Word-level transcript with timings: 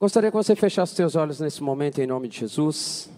Gostaria 0.00 0.30
que 0.30 0.36
você 0.36 0.54
fechasse 0.54 0.94
seus 0.94 1.16
olhos 1.16 1.40
nesse 1.40 1.60
momento, 1.60 2.00
em 2.00 2.06
nome 2.06 2.28
de 2.28 2.38
Jesus. 2.38 3.10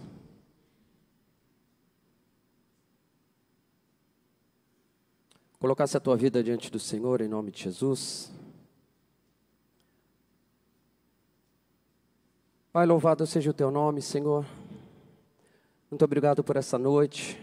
Colocasse 5.59 5.95
a 5.95 5.99
tua 5.99 6.17
vida 6.17 6.43
diante 6.43 6.71
do 6.71 6.79
Senhor, 6.79 7.21
em 7.21 7.27
nome 7.27 7.51
de 7.51 7.61
Jesus. 7.61 8.31
Pai, 12.73 12.87
louvado 12.87 13.27
seja 13.27 13.51
o 13.51 13.53
teu 13.53 13.69
nome, 13.69 14.01
Senhor. 14.01 14.43
Muito 15.91 16.03
obrigado 16.03 16.43
por 16.43 16.55
essa 16.55 16.79
noite. 16.79 17.39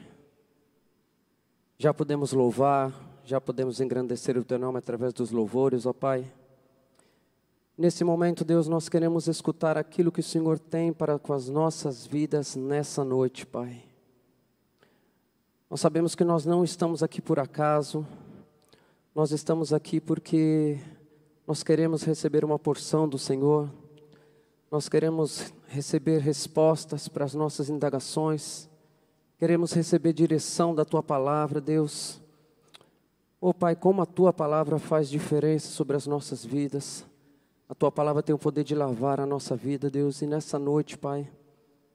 Já 1.79 1.95
podemos 1.95 2.33
louvar, 2.33 2.93
já 3.25 3.41
podemos 3.41 3.81
engrandecer 3.81 4.37
o 4.37 4.43
teu 4.43 4.59
nome 4.59 4.79
através 4.79 5.13
dos 5.13 5.31
louvores, 5.31 5.87
ó 5.87 5.93
Pai. 5.93 6.29
Nesse 7.79 8.03
momento, 8.03 8.45
Deus, 8.45 8.67
nós 8.67 8.89
queremos 8.89 9.29
escutar 9.29 9.79
aquilo 9.79 10.11
que 10.11 10.19
o 10.19 10.25
Senhor 10.25 10.59
tem 10.59 10.93
para 10.93 11.17
com 11.17 11.33
as 11.33 11.49
nossas 11.49 12.05
vidas 12.05 12.57
nessa 12.57 13.05
noite, 13.05 13.47
Pai. 13.47 13.85
Nós 15.71 15.81
sabemos 15.81 16.17
que 16.17 16.25
nós 16.25 16.45
não 16.45 16.65
estamos 16.65 17.05
aqui 17.05 17.23
por 17.23 17.39
acaso, 17.39 18.05
nós 19.15 19.31
estamos 19.31 19.73
aqui 19.73 20.01
porque 20.01 20.77
nós 21.47 21.63
queremos 21.63 22.03
receber 22.03 22.45
uma 22.45 22.59
porção 22.59 23.09
do 23.09 23.17
Senhor, 23.17 23.71
nós 24.73 24.89
queremos 24.89 25.55
receber 25.69 26.19
respostas 26.19 27.07
para 27.07 27.25
as 27.25 27.33
nossas 27.33 27.71
indagações, 27.71 28.69
queremos 29.39 29.73
receber 29.73 30.13
direção 30.13 30.75
da 30.75 30.85
Tua 30.85 31.01
palavra, 31.01 31.61
Deus. 31.61 32.21
Oh 33.41 33.55
Pai, 33.55 33.77
como 33.77 34.03
a 34.03 34.07
Tua 34.07 34.33
palavra 34.33 34.81
faz 34.81 35.09
diferença 35.09 35.69
sobre 35.69 35.97
as 35.97 36.09
nossas 36.09 36.45
vidas. 36.45 37.07
A 37.69 37.75
tua 37.75 37.93
palavra 37.93 38.23
tem 38.23 38.35
o 38.35 38.39
poder 38.39 38.65
de 38.65 38.75
lavar 38.75 39.21
a 39.21 39.27
nossa 39.27 39.55
vida, 39.55 39.91
Deus, 39.91 40.23
e 40.23 40.27
nessa 40.27 40.59
noite, 40.59 40.97
Pai, 40.97 41.31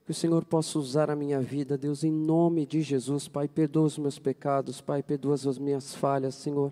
que 0.05 0.11
o 0.11 0.13
Senhor 0.13 0.45
possa 0.45 0.77
usar 0.77 1.09
a 1.09 1.15
minha 1.15 1.41
vida, 1.41 1.75
Deus, 1.75 2.03
em 2.03 2.11
nome 2.11 2.63
de 2.63 2.81
Jesus, 2.83 3.27
Pai, 3.27 3.47
perdoa 3.47 3.85
os 3.85 3.97
meus 3.97 4.19
pecados, 4.19 4.81
Pai, 4.81 5.01
perdoa 5.01 5.33
as 5.33 5.57
minhas 5.57 5.95
falhas, 5.95 6.35
Senhor, 6.35 6.71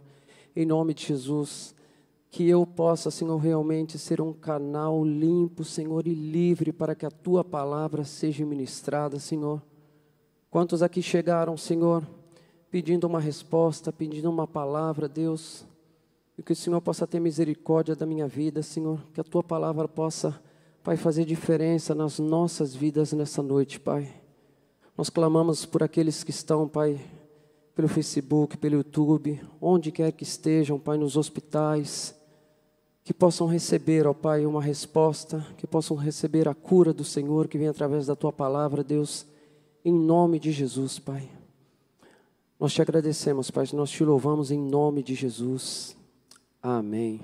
em 0.55 0.67
nome 0.67 0.93
de 0.93 1.07
Jesus, 1.07 1.73
que 2.29 2.47
eu 2.47 2.63
possa, 2.63 3.09
Senhor, 3.09 3.37
realmente 3.37 3.97
ser 3.97 4.21
um 4.21 4.31
canal 4.31 5.03
limpo, 5.03 5.63
Senhor, 5.63 6.05
e 6.05 6.13
livre 6.13 6.71
para 6.71 6.93
que 6.93 7.05
a 7.05 7.11
tua 7.11 7.43
palavra 7.43 8.03
seja 8.03 8.45
ministrada, 8.45 9.17
Senhor. 9.17 9.63
Quantos 10.51 10.83
aqui 10.83 11.01
chegaram, 11.01 11.57
Senhor, 11.57 12.07
pedindo 12.69 13.07
uma 13.07 13.19
resposta, 13.19 13.91
pedindo 13.91 14.29
uma 14.29 14.45
palavra, 14.45 15.09
Deus, 15.09 15.65
e 16.41 16.43
que 16.43 16.53
o 16.53 16.55
Senhor 16.55 16.81
possa 16.81 17.05
ter 17.05 17.19
misericórdia 17.19 17.95
da 17.95 18.03
minha 18.03 18.27
vida, 18.27 18.63
Senhor. 18.63 18.99
Que 19.13 19.21
a 19.21 19.23
tua 19.23 19.43
palavra 19.43 19.87
possa, 19.87 20.41
Pai, 20.83 20.97
fazer 20.97 21.23
diferença 21.23 21.93
nas 21.93 22.17
nossas 22.17 22.73
vidas 22.73 23.13
nessa 23.13 23.43
noite, 23.43 23.79
Pai. 23.79 24.11
Nós 24.97 25.07
clamamos 25.07 25.67
por 25.67 25.83
aqueles 25.83 26.23
que 26.23 26.31
estão, 26.31 26.67
Pai, 26.67 26.99
pelo 27.75 27.87
Facebook, 27.87 28.57
pelo 28.57 28.77
YouTube, 28.77 29.39
onde 29.61 29.91
quer 29.91 30.11
que 30.13 30.23
estejam, 30.23 30.79
Pai, 30.79 30.97
nos 30.97 31.15
hospitais, 31.15 32.15
que 33.03 33.13
possam 33.13 33.45
receber, 33.45 34.07
ó 34.07 34.13
Pai, 34.15 34.43
uma 34.43 34.63
resposta, 34.63 35.45
que 35.57 35.67
possam 35.67 35.95
receber 35.95 36.47
a 36.47 36.55
cura 36.55 36.91
do 36.91 37.03
Senhor 37.03 37.47
que 37.47 37.59
vem 37.59 37.67
através 37.67 38.07
da 38.07 38.15
tua 38.15 38.33
palavra, 38.33 38.83
Deus, 38.83 39.27
em 39.85 39.93
nome 39.93 40.39
de 40.39 40.51
Jesus, 40.51 40.97
Pai. 40.97 41.29
Nós 42.59 42.73
te 42.73 42.81
agradecemos, 42.81 43.51
Pai, 43.51 43.67
nós 43.73 43.91
te 43.91 44.03
louvamos 44.03 44.49
em 44.49 44.59
nome 44.59 45.03
de 45.03 45.13
Jesus. 45.13 46.00
Amém. 46.61 47.19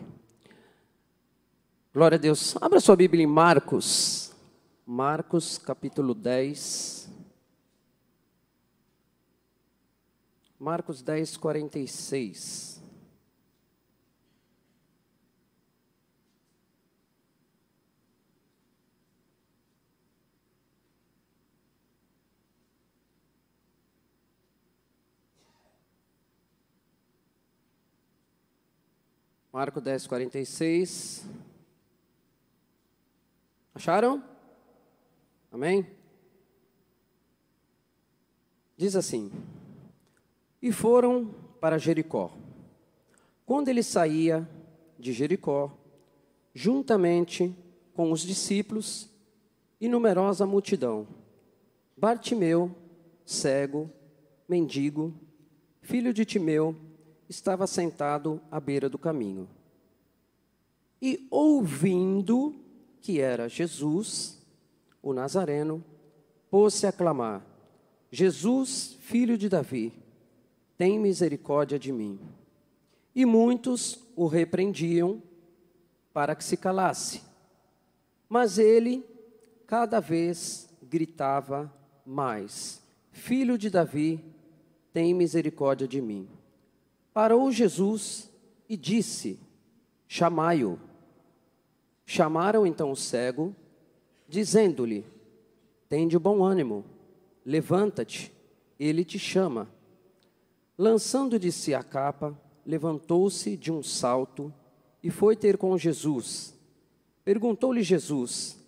Glória 1.94 2.16
a 2.16 2.20
Deus. 2.20 2.56
Abra 2.60 2.80
sua 2.80 2.96
Bíblia 2.96 3.24
em 3.24 3.28
Marcos. 3.28 4.34
Marcos, 4.84 5.60
capítulo 5.60 6.16
10. 6.16 7.08
Marcos 10.60 11.04
10, 11.04 11.38
46. 11.38 12.77
Marco 29.52 29.80
10, 29.80 30.08
46. 30.08 31.26
Acharam? 33.74 34.24
Amém? 35.52 35.88
Diz 38.76 38.96
assim: 38.96 39.32
E 40.62 40.72
foram 40.72 41.34
para 41.60 41.78
Jericó. 41.78 42.32
Quando 43.46 43.70
ele 43.70 43.82
saía 43.82 44.48
de 45.00 45.14
Jericó, 45.14 45.72
juntamente 46.54 47.56
com 47.94 48.12
os 48.12 48.22
discípulos 48.22 49.10
e 49.80 49.88
numerosa 49.88 50.46
multidão, 50.46 51.08
Bartimeu, 51.96 52.76
cego, 53.26 53.90
mendigo, 54.48 55.14
filho 55.82 56.14
de 56.14 56.26
Timeu, 56.26 56.76
estava 57.30 57.68
sentado 57.68 58.42
à 58.52 58.60
beira 58.60 58.90
do 58.90 58.98
caminho. 58.98 59.48
E 61.02 61.28
ouvindo 61.30 62.56
que 63.02 63.20
era 63.20 63.48
Jesus, 63.48 64.42
o 65.02 65.14
Nazareno, 65.14 65.84
pôs-se 66.50 66.88
a 66.88 66.92
clamar: 66.92 67.46
Jesus, 68.12 68.98
filho 69.02 69.38
de 69.38 69.48
Davi, 69.48 69.94
tem 70.78 71.00
misericórdia 71.00 71.78
de 71.78 71.92
mim. 71.92 72.20
E 73.14 73.26
muitos 73.26 74.00
o 74.16 74.28
repreendiam 74.28 75.22
para 76.14 76.36
que 76.36 76.44
se 76.44 76.58
calasse. 76.58 77.22
Mas 78.30 78.58
ele 78.58 79.06
cada 79.66 80.00
vez 80.00 80.70
gritava 80.82 81.72
mais: 82.06 82.82
Filho 83.12 83.58
de 83.58 83.70
Davi, 83.70 84.24
tem 84.94 85.14
misericórdia 85.14 85.88
de 85.88 86.02
mim. 86.02 86.28
Parou 87.18 87.52
Jesus 87.52 88.30
e 88.70 88.78
disse: 88.78 89.40
Chamai-o. 90.08 90.78
Chamaram 92.06 92.64
então 92.64 92.92
o 92.92 92.96
cego, 92.96 93.56
dizendo-lhe: 94.30 95.04
Tende 95.90 96.20
bom 96.20 96.44
ânimo, 96.44 96.86
levanta-te, 97.44 98.32
ele 98.80 99.04
te 99.04 99.18
chama. 99.18 99.68
Lançando 100.78 101.40
de 101.40 101.52
si 101.52 101.74
a 101.74 101.82
capa, 101.82 102.40
levantou-se 102.64 103.58
de 103.58 103.72
um 103.72 103.82
salto 103.82 104.54
e 105.02 105.10
foi 105.10 105.36
ter 105.36 105.58
com 105.58 105.76
Jesus. 105.76 106.54
Perguntou-lhe 107.26 107.82
Jesus: 107.82 108.64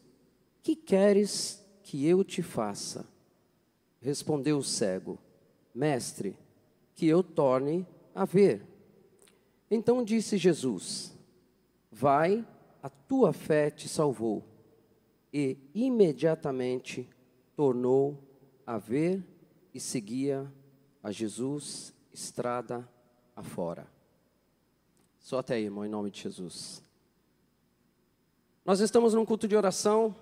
Que 0.63 0.75
queres 0.75 1.63
que 1.83 2.03
eu 2.03 2.23
te 2.23 2.41
faça? 2.41 3.05
Respondeu 4.01 4.57
o 4.57 4.63
cego: 4.63 5.19
Mestre, 5.71 6.35
que 6.95 7.05
eu 7.05 7.21
torne 7.21 7.85
a 8.13 8.25
ver. 8.25 8.65
Então 9.69 10.03
disse 10.03 10.37
Jesus: 10.37 11.13
Vai, 11.91 12.45
a 12.81 12.89
tua 12.89 13.33
fé 13.33 13.69
te 13.69 13.87
salvou. 13.87 14.43
E 15.31 15.57
imediatamente 15.75 17.07
tornou 17.55 18.17
a 18.65 18.77
ver 18.77 19.23
e 19.73 19.79
seguia 19.79 20.51
a 21.03 21.11
Jesus 21.11 21.93
estrada 22.11 22.89
afora. 23.35 23.87
Só 25.19 25.39
até 25.39 25.55
aí, 25.55 25.65
irmão, 25.65 25.85
em 25.85 25.89
nome 25.89 26.09
de 26.09 26.21
Jesus. 26.21 26.83
Nós 28.65 28.79
estamos 28.79 29.13
num 29.13 29.25
culto 29.25 29.47
de 29.47 29.55
oração. 29.55 30.15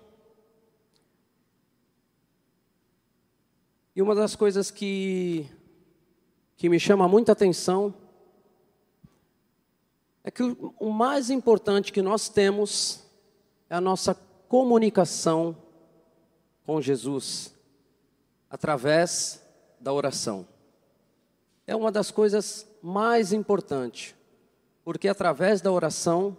E 3.94 4.02
uma 4.02 4.14
das 4.14 4.36
coisas 4.36 4.70
que 4.70 5.48
que 6.58 6.68
me 6.68 6.80
chama 6.80 7.06
muita 7.06 7.30
atenção 7.30 7.94
é 10.24 10.30
que 10.30 10.42
o 10.42 10.90
mais 10.90 11.30
importante 11.30 11.92
que 11.92 12.02
nós 12.02 12.28
temos 12.28 13.04
é 13.70 13.76
a 13.76 13.80
nossa 13.80 14.12
comunicação 14.48 15.56
com 16.66 16.82
Jesus 16.82 17.54
através 18.50 19.40
da 19.78 19.92
oração. 19.92 20.46
É 21.64 21.76
uma 21.76 21.92
das 21.92 22.10
coisas 22.10 22.66
mais 22.82 23.32
importantes, 23.32 24.16
porque 24.84 25.06
através 25.06 25.60
da 25.60 25.70
oração 25.70 26.36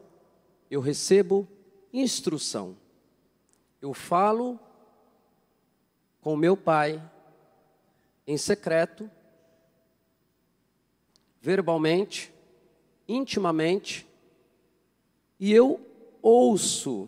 eu 0.70 0.82
recebo 0.82 1.48
instrução. 1.94 2.76
Eu 3.82 3.94
falo 3.94 4.60
com 6.20 6.36
meu 6.36 6.58
Pai 6.58 7.02
em 8.28 8.38
secreto 8.38 9.10
verbalmente, 11.42 12.34
intimamente, 13.08 14.08
e 15.40 15.54
eu 15.54 15.80
ouço 16.22 17.08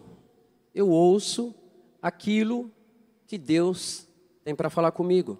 eu 0.74 0.89
ouço 0.89 1.54
aquilo 2.01 2.72
que 3.28 3.38
Deus 3.38 4.07
tem 4.44 4.56
para 4.56 4.69
falar 4.69 4.92
comigo. 4.92 5.38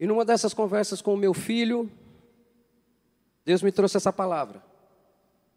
E 0.00 0.06
numa 0.06 0.24
dessas 0.24 0.54
conversas 0.54 1.02
com 1.02 1.14
o 1.14 1.16
meu 1.16 1.34
filho, 1.34 1.90
Deus 3.44 3.62
me 3.62 3.72
trouxe 3.72 3.96
essa 3.96 4.12
palavra. 4.12 4.64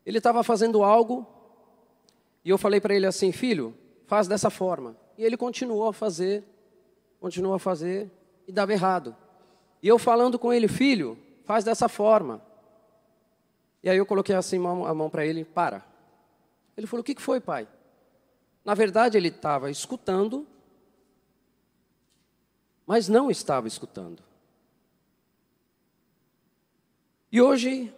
Ele 0.06 0.18
estava 0.18 0.44
fazendo 0.44 0.84
algo 0.84 1.28
e 2.44 2.50
eu 2.50 2.58
falei 2.58 2.82
para 2.82 2.96
ele 2.96 3.06
assim: 3.06 3.32
Filho, 3.32 3.76
faz 4.08 4.28
dessa 4.28 4.50
forma. 4.50 4.98
E 5.18 5.24
ele 5.24 5.38
continuou 5.38 5.88
a 5.88 5.94
fazer, 5.94 6.44
continuou 7.20 7.54
a 7.54 7.60
fazer 7.60 8.10
e 8.48 8.52
dava 8.52 8.74
errado. 8.74 9.16
E 9.82 9.88
eu 9.88 9.98
falando 9.98 10.38
com 10.38 10.54
ele: 10.54 10.68
Filho, 10.68 11.18
faz 11.44 11.64
dessa 11.64 11.90
forma. 11.90 12.42
E 13.84 13.90
aí 13.90 13.98
eu 13.98 14.06
coloquei 14.06 14.36
assim 14.36 14.58
a 14.58 14.94
mão 14.94 15.10
para 15.10 15.26
ele: 15.26 15.44
Para. 15.44 15.86
Ele 16.78 16.88
falou: 16.88 17.02
O 17.02 17.04
que 17.04 17.20
foi, 17.22 17.40
pai? 17.40 17.68
Na 18.64 18.74
verdade, 18.74 19.18
ele 19.18 19.30
estava 19.30 19.72
escutando, 19.72 20.48
mas 22.86 23.08
não 23.08 23.32
estava 23.32 23.68
escutando. 23.68 24.22
E 27.32 27.42
hoje, 27.42 27.94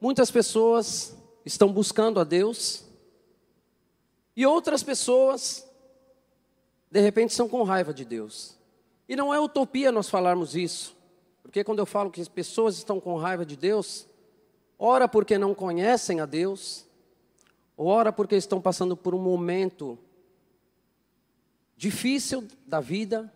muitas 0.00 0.30
pessoas 0.30 1.16
estão 1.44 1.72
buscando 1.72 2.18
a 2.18 2.24
Deus, 2.24 2.84
e 4.34 4.44
outras 4.44 4.82
pessoas, 4.82 5.68
de 6.90 7.00
repente, 7.00 7.30
estão 7.30 7.48
com 7.48 7.62
raiva 7.62 7.94
de 7.94 8.04
Deus. 8.04 8.58
E 9.08 9.14
não 9.14 9.32
é 9.32 9.38
utopia 9.38 9.92
nós 9.92 10.08
falarmos 10.08 10.56
isso, 10.56 10.93
porque 11.44 11.62
quando 11.62 11.78
eu 11.78 11.86
falo 11.86 12.10
que 12.10 12.20
as 12.20 12.26
pessoas 12.26 12.76
estão 12.76 12.98
com 12.98 13.14
raiva 13.14 13.46
de 13.46 13.56
Deus, 13.56 14.08
ora 14.76 15.06
porque 15.06 15.38
não 15.38 15.54
conhecem 15.54 16.18
a 16.18 16.26
Deus, 16.26 16.84
ora 17.76 18.12
porque 18.12 18.34
estão 18.34 18.60
passando 18.60 18.96
por 18.96 19.14
um 19.14 19.20
momento 19.20 19.96
difícil 21.76 22.48
da 22.66 22.80
vida 22.80 23.32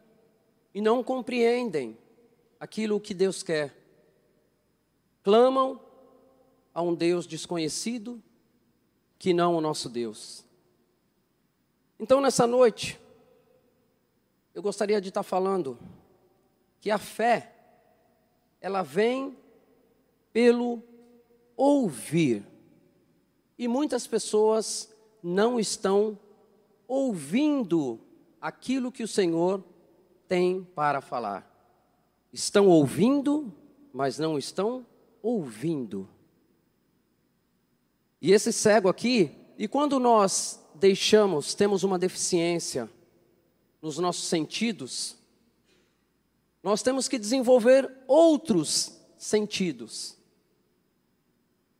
e 0.75 0.81
não 0.81 1.05
compreendem 1.05 1.96
aquilo 2.58 2.99
que 2.99 3.14
Deus 3.14 3.44
quer 3.44 3.78
clamam 5.22 5.78
a 6.72 6.81
um 6.81 6.94
Deus 6.94 7.26
desconhecido 7.26 8.22
que 9.19 9.34
não 9.34 9.56
o 9.56 9.61
nosso 9.61 9.90
Deus. 9.90 10.43
Então, 12.00 12.19
nessa 12.19 12.46
noite, 12.46 12.99
eu 14.54 14.62
gostaria 14.62 14.99
de 14.99 15.08
estar 15.08 15.22
falando 15.22 15.78
que 16.81 16.90
a 16.90 16.96
fé, 16.96 17.57
ela 18.60 18.82
vem 18.82 19.37
pelo 20.32 20.82
ouvir. 21.56 22.44
E 23.58 23.66
muitas 23.66 24.06
pessoas 24.06 24.93
não 25.22 25.58
estão 25.58 26.19
ouvindo 26.87 28.00
aquilo 28.40 28.93
que 28.93 29.02
o 29.02 29.08
Senhor 29.08 29.62
tem 30.28 30.62
para 30.75 31.00
falar. 31.00 31.44
Estão 32.32 32.69
ouvindo, 32.69 33.52
mas 33.93 34.19
não 34.19 34.38
estão 34.38 34.87
ouvindo. 35.22 36.08
E 38.20 38.32
esse 38.32 38.52
cego 38.52 38.88
aqui, 38.88 39.31
e 39.56 39.66
quando 39.66 39.99
nós 39.99 40.64
deixamos, 40.75 41.54
temos 41.54 41.82
uma 41.82 41.99
deficiência 41.99 42.88
nos 43.82 43.99
nossos 43.99 44.25
sentidos, 44.25 45.18
nós 46.69 46.82
temos 46.82 47.09
que 47.09 47.19
desenvolver 47.19 47.91
outros 48.06 49.00
sentidos. 49.17 50.19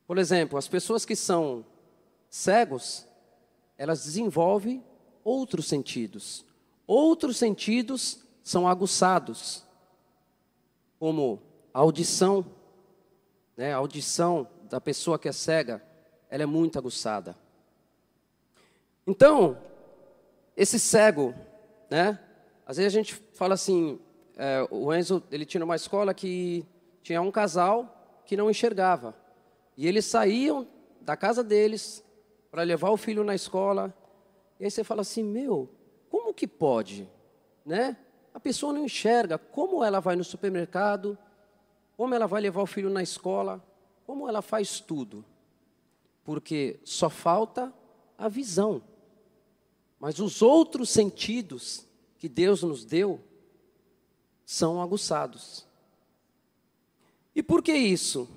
Por 0.07 0.17
exemplo, 0.17 0.57
as 0.57 0.67
pessoas 0.67 1.05
que 1.05 1.15
são 1.15 1.63
cegos, 2.27 3.05
elas 3.77 4.03
desenvolvem 4.03 4.83
outros 5.23 5.67
sentidos. 5.67 6.43
Outros 6.87 7.37
sentidos 7.37 8.23
são 8.43 8.67
aguçados, 8.67 9.63
como 10.99 11.39
audição, 11.71 12.43
né, 13.55 13.73
a 13.73 13.77
audição 13.77 14.49
da 14.63 14.81
pessoa 14.81 15.19
que 15.19 15.29
é 15.29 15.31
cega, 15.31 15.83
ela 16.31 16.41
é 16.41 16.47
muito 16.47 16.79
aguçada. 16.79 17.35
Então, 19.05 19.55
esse 20.57 20.79
cego, 20.79 21.35
né? 21.91 22.19
Às 22.65 22.77
vezes 22.77 22.91
a 22.93 22.97
gente 22.97 23.15
fala 23.33 23.53
assim, 23.53 23.99
é, 24.41 24.65
o 24.71 24.93
Enzo, 24.93 25.21
ele 25.29 25.45
tinha 25.45 25.65
uma 25.65 25.75
escola 25.75 26.13
que 26.13 26.65
tinha 27.03 27.21
um 27.21 27.29
casal 27.29 28.21
que 28.25 28.37
não 28.37 28.49
enxergava. 28.49 29.13
E 29.75 29.85
eles 29.85 30.05
saíam 30.05 30.65
da 31.01 31.17
casa 31.17 31.43
deles 31.43 32.01
para 32.49 32.63
levar 32.63 32.89
o 32.89 32.95
filho 32.95 33.21
na 33.25 33.35
escola. 33.35 33.93
E 34.57 34.63
aí 34.63 34.71
você 34.71 34.81
fala 34.81 35.01
assim, 35.01 35.25
meu, 35.25 35.69
como 36.09 36.33
que 36.33 36.47
pode, 36.47 37.05
né? 37.65 37.97
A 38.33 38.39
pessoa 38.39 38.71
não 38.71 38.85
enxerga, 38.85 39.37
como 39.37 39.83
ela 39.83 39.99
vai 39.99 40.15
no 40.15 40.23
supermercado, 40.23 41.17
como 41.97 42.15
ela 42.15 42.25
vai 42.25 42.41
levar 42.41 42.61
o 42.61 42.65
filho 42.65 42.89
na 42.89 43.03
escola, 43.03 43.61
como 44.05 44.29
ela 44.29 44.41
faz 44.41 44.79
tudo. 44.79 45.25
Porque 46.23 46.79
só 46.85 47.09
falta 47.09 47.73
a 48.17 48.29
visão. 48.29 48.81
Mas 49.99 50.17
os 50.17 50.41
outros 50.41 50.89
sentidos 50.89 51.85
que 52.17 52.29
Deus 52.29 52.63
nos 52.63 52.85
deu 52.85 53.19
são 54.51 54.81
aguçados. 54.81 55.63
E 57.35 57.43
por 57.43 57.61
que 57.61 57.71
isso? 57.71 58.27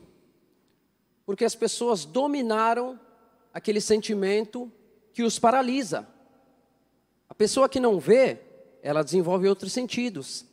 Porque 1.25 1.43
as 1.43 1.55
pessoas 1.55 2.05
dominaram 2.05 3.01
aquele 3.51 3.81
sentimento 3.81 4.71
que 5.15 5.23
os 5.23 5.39
paralisa. 5.39 6.07
A 7.31 7.35
pessoa 7.35 7.67
que 7.67 7.81
não 7.81 7.99
vê, 7.99 8.43
ela 8.83 9.03
desenvolve 9.03 9.49
outros 9.49 9.73
sentidos. 9.73 10.45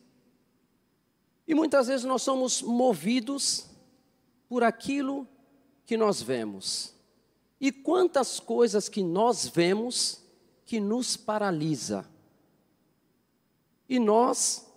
E 1.46 1.54
muitas 1.54 1.88
vezes 1.88 2.06
nós 2.06 2.22
somos 2.22 2.62
movidos 2.62 3.66
por 4.48 4.64
aquilo 4.64 5.28
que 5.84 5.94
nós 5.94 6.22
vemos. 6.22 6.94
E 7.60 7.70
quantas 7.70 8.40
coisas 8.40 8.88
que 8.88 9.02
nós 9.02 9.46
vemos 9.46 10.22
que 10.64 10.80
nos 10.80 11.18
paralisa. 11.18 12.08
E 13.86 13.98
nós 13.98 14.69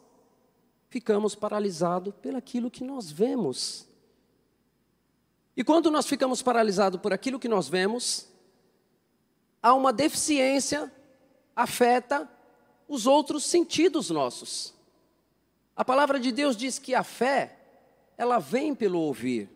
ficamos 0.94 1.34
paralisados 1.34 2.14
pelaquilo 2.22 2.70
que 2.70 2.84
nós 2.84 3.10
vemos. 3.10 3.88
E 5.58 5.64
quando 5.64 5.90
nós 5.90 6.06
ficamos 6.06 6.44
paralisados 6.44 7.02
por 7.02 7.12
aquilo 7.12 7.40
que 7.40 7.48
nós 7.48 7.68
vemos, 7.68 8.28
há 9.60 9.74
uma 9.74 9.92
deficiência 9.92 10.94
afeta 11.56 12.30
os 12.88 13.08
outros 13.08 13.44
sentidos 13.44 14.12
nossos. 14.12 14.72
A 15.76 15.84
palavra 15.84 16.20
de 16.20 16.32
Deus 16.32 16.56
diz 16.56 16.78
que 16.78 16.94
a 16.94 17.04
fé, 17.04 17.58
ela 18.16 18.38
vem 18.38 18.76
pelo 18.76 19.00
ouvir. 19.00 19.50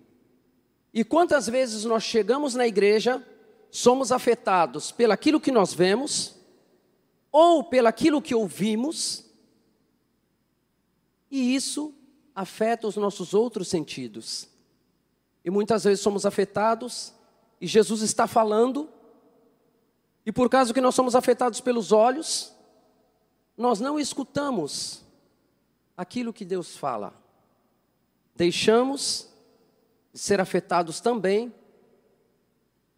E 0.91 1.03
quantas 1.03 1.45
vezes 1.45 1.85
nós 1.85 2.01
chegamos 2.01 2.55
na 2.55 2.65
igreja, 2.65 3.23
somos 3.69 4.11
afetados 4.11 4.91
pelaquilo 4.91 5.39
que 5.39 5.51
nós 5.51 5.71
vemos, 5.71 6.35
ou 7.31 7.63
pelaquilo 7.63 8.23
que 8.23 8.33
ouvimos, 8.33 9.26
e 11.29 11.55
isso 11.55 11.93
afeta 12.35 12.87
os 12.87 12.95
nossos 12.95 13.33
outros 13.33 13.67
sentidos. 13.67 14.47
E 15.43 15.49
muitas 15.49 15.83
vezes 15.83 16.01
somos 16.01 16.25
afetados, 16.25 17.13
e 17.59 17.67
Jesus 17.67 18.01
está 18.01 18.27
falando, 18.27 18.89
e 20.25 20.31
por 20.31 20.49
causa 20.49 20.73
que 20.73 20.81
nós 20.81 20.93
somos 20.93 21.15
afetados 21.15 21.61
pelos 21.61 21.91
olhos, 21.91 22.53
nós 23.57 23.79
não 23.79 23.97
escutamos 23.97 25.03
aquilo 25.95 26.33
que 26.33 26.45
Deus 26.45 26.77
fala. 26.77 27.13
Deixamos 28.35 29.29
de 30.13 30.19
ser 30.19 30.39
afetados 30.39 30.99
também 30.99 31.53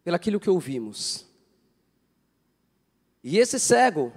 pelaquilo 0.04 0.40
que 0.40 0.50
ouvimos. 0.50 1.26
E 3.22 3.38
esse 3.38 3.58
cego, 3.60 4.12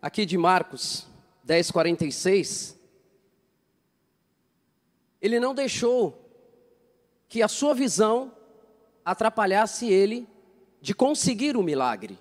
aqui 0.00 0.26
de 0.26 0.36
Marcos 0.36 1.06
10, 1.42 1.70
46, 1.70 2.75
ele 5.20 5.40
não 5.40 5.54
deixou 5.54 6.30
que 7.28 7.42
a 7.42 7.48
sua 7.48 7.74
visão 7.74 8.32
atrapalhasse 9.04 9.88
ele 9.88 10.28
de 10.80 10.94
conseguir 10.94 11.56
o 11.56 11.62
milagre. 11.62 12.18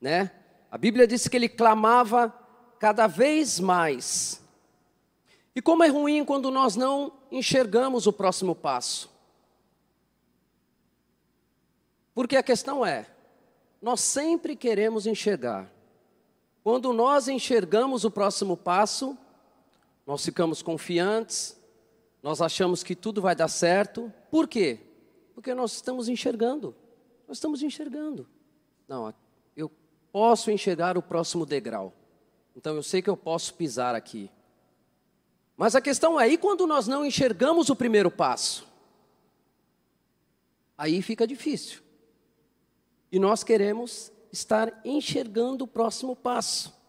Né? 0.00 0.30
A 0.70 0.78
Bíblia 0.78 1.06
diz 1.06 1.28
que 1.28 1.36
ele 1.36 1.48
clamava 1.48 2.32
cada 2.78 3.06
vez 3.06 3.60
mais. 3.60 4.42
E 5.54 5.60
como 5.60 5.84
é 5.84 5.88
ruim 5.88 6.24
quando 6.24 6.50
nós 6.50 6.76
não 6.76 7.12
enxergamos 7.30 8.06
o 8.06 8.12
próximo 8.12 8.54
passo. 8.54 9.10
Porque 12.14 12.36
a 12.36 12.42
questão 12.42 12.84
é, 12.84 13.06
nós 13.80 14.00
sempre 14.00 14.54
queremos 14.54 15.06
enxergar. 15.06 15.70
Quando 16.62 16.92
nós 16.92 17.28
enxergamos 17.28 18.04
o 18.04 18.10
próximo 18.10 18.56
passo, 18.56 19.16
nós 20.12 20.26
ficamos 20.26 20.60
confiantes, 20.60 21.58
nós 22.22 22.42
achamos 22.42 22.82
que 22.82 22.94
tudo 22.94 23.22
vai 23.22 23.34
dar 23.34 23.48
certo. 23.48 24.12
Por 24.30 24.46
quê? 24.46 24.78
Porque 25.34 25.54
nós 25.54 25.72
estamos 25.72 26.06
enxergando. 26.06 26.74
Nós 27.26 27.38
estamos 27.38 27.62
enxergando. 27.62 28.28
Não, 28.86 29.14
eu 29.56 29.70
posso 30.12 30.50
enxergar 30.50 30.98
o 30.98 31.02
próximo 31.02 31.46
degrau. 31.46 31.94
Então 32.54 32.76
eu 32.76 32.82
sei 32.82 33.00
que 33.00 33.08
eu 33.08 33.16
posso 33.16 33.54
pisar 33.54 33.94
aqui. 33.94 34.30
Mas 35.56 35.74
a 35.74 35.80
questão 35.80 36.20
é, 36.20 36.28
e 36.28 36.36
quando 36.36 36.66
nós 36.66 36.86
não 36.86 37.06
enxergamos 37.06 37.70
o 37.70 37.74
primeiro 37.74 38.10
passo? 38.10 38.68
Aí 40.76 41.00
fica 41.00 41.26
difícil. 41.26 41.80
E 43.10 43.18
nós 43.18 43.42
queremos 43.42 44.12
estar 44.30 44.78
enxergando 44.84 45.64
o 45.64 45.68
próximo 45.68 46.14
passo. 46.14 46.81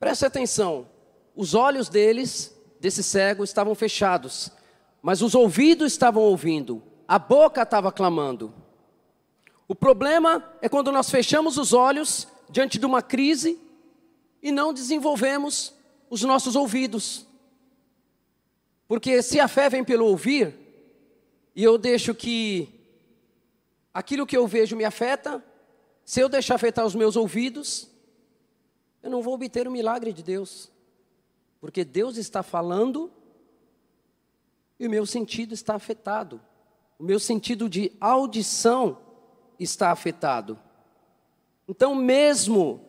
Preste 0.00 0.24
atenção, 0.24 0.88
os 1.36 1.52
olhos 1.52 1.90
deles, 1.90 2.58
desse 2.80 3.02
cego, 3.02 3.44
estavam 3.44 3.74
fechados, 3.74 4.50
mas 5.02 5.20
os 5.20 5.34
ouvidos 5.34 5.92
estavam 5.92 6.22
ouvindo, 6.22 6.82
a 7.06 7.18
boca 7.18 7.60
estava 7.60 7.92
clamando. 7.92 8.54
O 9.68 9.74
problema 9.74 10.42
é 10.62 10.70
quando 10.70 10.90
nós 10.90 11.10
fechamos 11.10 11.58
os 11.58 11.74
olhos 11.74 12.26
diante 12.48 12.78
de 12.78 12.86
uma 12.86 13.02
crise 13.02 13.60
e 14.42 14.50
não 14.50 14.72
desenvolvemos 14.72 15.74
os 16.08 16.22
nossos 16.22 16.56
ouvidos. 16.56 17.26
Porque 18.88 19.22
se 19.22 19.38
a 19.38 19.48
fé 19.48 19.68
vem 19.68 19.84
pelo 19.84 20.06
ouvir, 20.06 20.56
e 21.54 21.62
eu 21.62 21.76
deixo 21.76 22.14
que 22.14 22.70
aquilo 23.92 24.26
que 24.26 24.36
eu 24.36 24.46
vejo 24.46 24.74
me 24.76 24.84
afeta, 24.86 25.44
se 26.06 26.20
eu 26.20 26.28
deixar 26.28 26.54
afetar 26.54 26.86
os 26.86 26.94
meus 26.94 27.16
ouvidos, 27.16 27.89
eu 29.02 29.10
não 29.10 29.22
vou 29.22 29.34
obter 29.34 29.66
o 29.66 29.70
milagre 29.70 30.12
de 30.12 30.22
Deus. 30.22 30.70
Porque 31.60 31.84
Deus 31.84 32.16
está 32.16 32.42
falando 32.42 33.10
e 34.78 34.86
o 34.86 34.90
meu 34.90 35.04
sentido 35.04 35.52
está 35.52 35.74
afetado. 35.74 36.40
O 36.98 37.04
meu 37.04 37.20
sentido 37.20 37.68
de 37.68 37.92
audição 38.00 38.98
está 39.58 39.90
afetado. 39.90 40.58
Então, 41.68 41.94
mesmo 41.94 42.84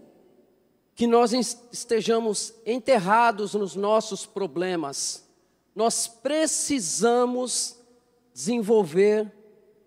que 0.95 1.05
nós 1.07 1.33
estejamos 1.71 2.53
enterrados 2.65 3.53
nos 3.53 3.75
nossos 3.75 4.25
problemas, 4.25 5.27
nós 5.75 6.07
precisamos 6.07 7.77
desenvolver 8.33 9.31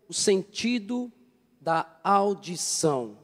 o 0.08 0.14
sentido 0.14 1.10
da 1.60 1.98
audição. 2.02 3.23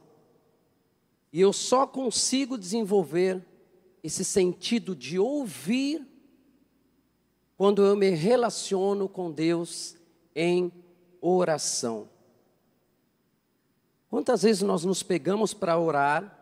E 1.31 1.39
eu 1.39 1.53
só 1.53 1.87
consigo 1.87 2.57
desenvolver 2.57 3.45
esse 4.03 4.25
sentido 4.25 4.95
de 4.95 5.17
ouvir 5.17 6.05
quando 7.55 7.83
eu 7.85 7.95
me 7.95 8.09
relaciono 8.09 9.07
com 9.07 9.31
Deus 9.31 9.95
em 10.35 10.71
oração. 11.21 12.09
Quantas 14.09 14.41
vezes 14.41 14.61
nós 14.63 14.83
nos 14.83 15.03
pegamos 15.03 15.53
para 15.53 15.79
orar 15.79 16.37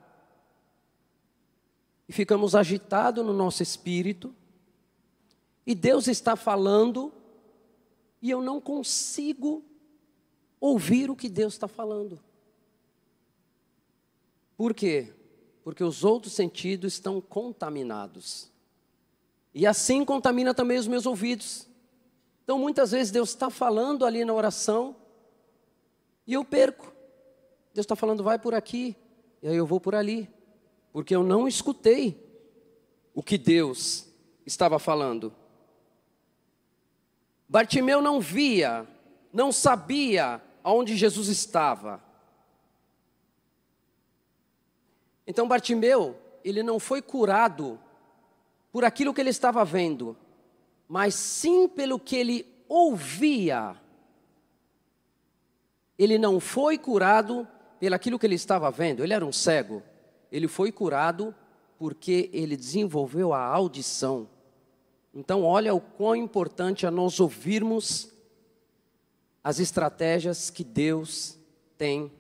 e 2.08 2.14
ficamos 2.14 2.56
agitados 2.56 3.24
no 3.24 3.34
nosso 3.34 3.62
espírito, 3.62 4.34
e 5.68 5.76
Deus 5.76 6.08
está 6.08 6.36
falando, 6.36 7.14
e 8.20 8.32
eu 8.32 8.42
não 8.42 8.60
consigo 8.60 9.64
ouvir 10.60 11.12
o 11.12 11.16
que 11.16 11.30
Deus 11.30 11.54
está 11.54 11.68
falando. 11.68 12.20
Por 14.60 14.74
quê? 14.74 15.14
Porque 15.64 15.82
os 15.82 16.04
outros 16.04 16.34
sentidos 16.34 16.92
estão 16.92 17.22
contaminados. 17.22 18.52
E 19.54 19.66
assim 19.66 20.04
contamina 20.04 20.54
também 20.54 20.78
os 20.78 20.86
meus 20.86 21.06
ouvidos. 21.06 21.66
Então 22.44 22.60
muitas 22.60 22.92
vezes 22.92 23.10
Deus 23.10 23.30
está 23.30 23.50
falando 23.50 24.06
ali 24.06 24.26
na 24.26 24.34
oração 24.34 24.98
e 26.28 26.34
eu 26.34 26.44
perco. 26.44 26.92
Deus 27.74 27.86
está 27.86 27.96
falando, 27.96 28.22
vai 28.22 28.38
por 28.38 28.54
aqui, 28.54 28.98
e 29.42 29.48
aí 29.48 29.56
eu 29.56 29.66
vou 29.66 29.80
por 29.80 29.96
ali, 29.96 30.30
porque 30.92 31.16
eu 31.16 31.24
não 31.24 31.48
escutei 31.48 32.22
o 33.14 33.24
que 33.24 33.38
Deus 33.38 34.10
estava 34.46 34.78
falando. 34.78 35.34
Bartimeu 37.48 38.02
não 38.02 38.20
via, 38.20 38.86
não 39.32 39.54
sabia 39.54 40.42
aonde 40.62 40.98
Jesus 40.98 41.30
estava. 41.30 42.09
Então 45.30 45.48
Bartimeu, 45.48 46.18
ele 46.44 46.64
não 46.64 46.80
foi 46.80 47.04
curado 47.04 47.80
por 48.72 48.84
aquilo 48.84 49.14
que 49.14 49.22
ele 49.22 49.30
estava 49.30 49.64
vendo, 49.64 50.18
mas 50.88 51.14
sim 51.14 51.68
pelo 51.68 52.00
que 52.00 52.16
ele 52.16 52.48
ouvia. 52.68 53.76
Ele 56.00 56.18
não 56.18 56.40
foi 56.40 56.80
curado 56.80 57.48
pelaquilo 57.80 58.18
que 58.18 58.26
ele 58.26 58.34
estava 58.34 58.72
vendo, 58.72 59.04
ele 59.04 59.14
era 59.14 59.24
um 59.24 59.32
cego. 59.32 59.84
Ele 60.32 60.48
foi 60.48 60.72
curado 60.72 61.36
porque 61.78 62.32
ele 62.34 62.58
desenvolveu 62.58 63.32
a 63.32 63.40
audição. 63.40 64.28
Então, 65.14 65.44
olha 65.44 65.76
o 65.76 65.80
quão 65.80 66.16
importante 66.16 66.88
é 66.88 66.90
nós 66.90 67.20
ouvirmos 67.20 68.12
as 69.44 69.60
estratégias 69.60 70.50
que 70.50 70.64
Deus 70.64 71.38
tem 71.78 72.12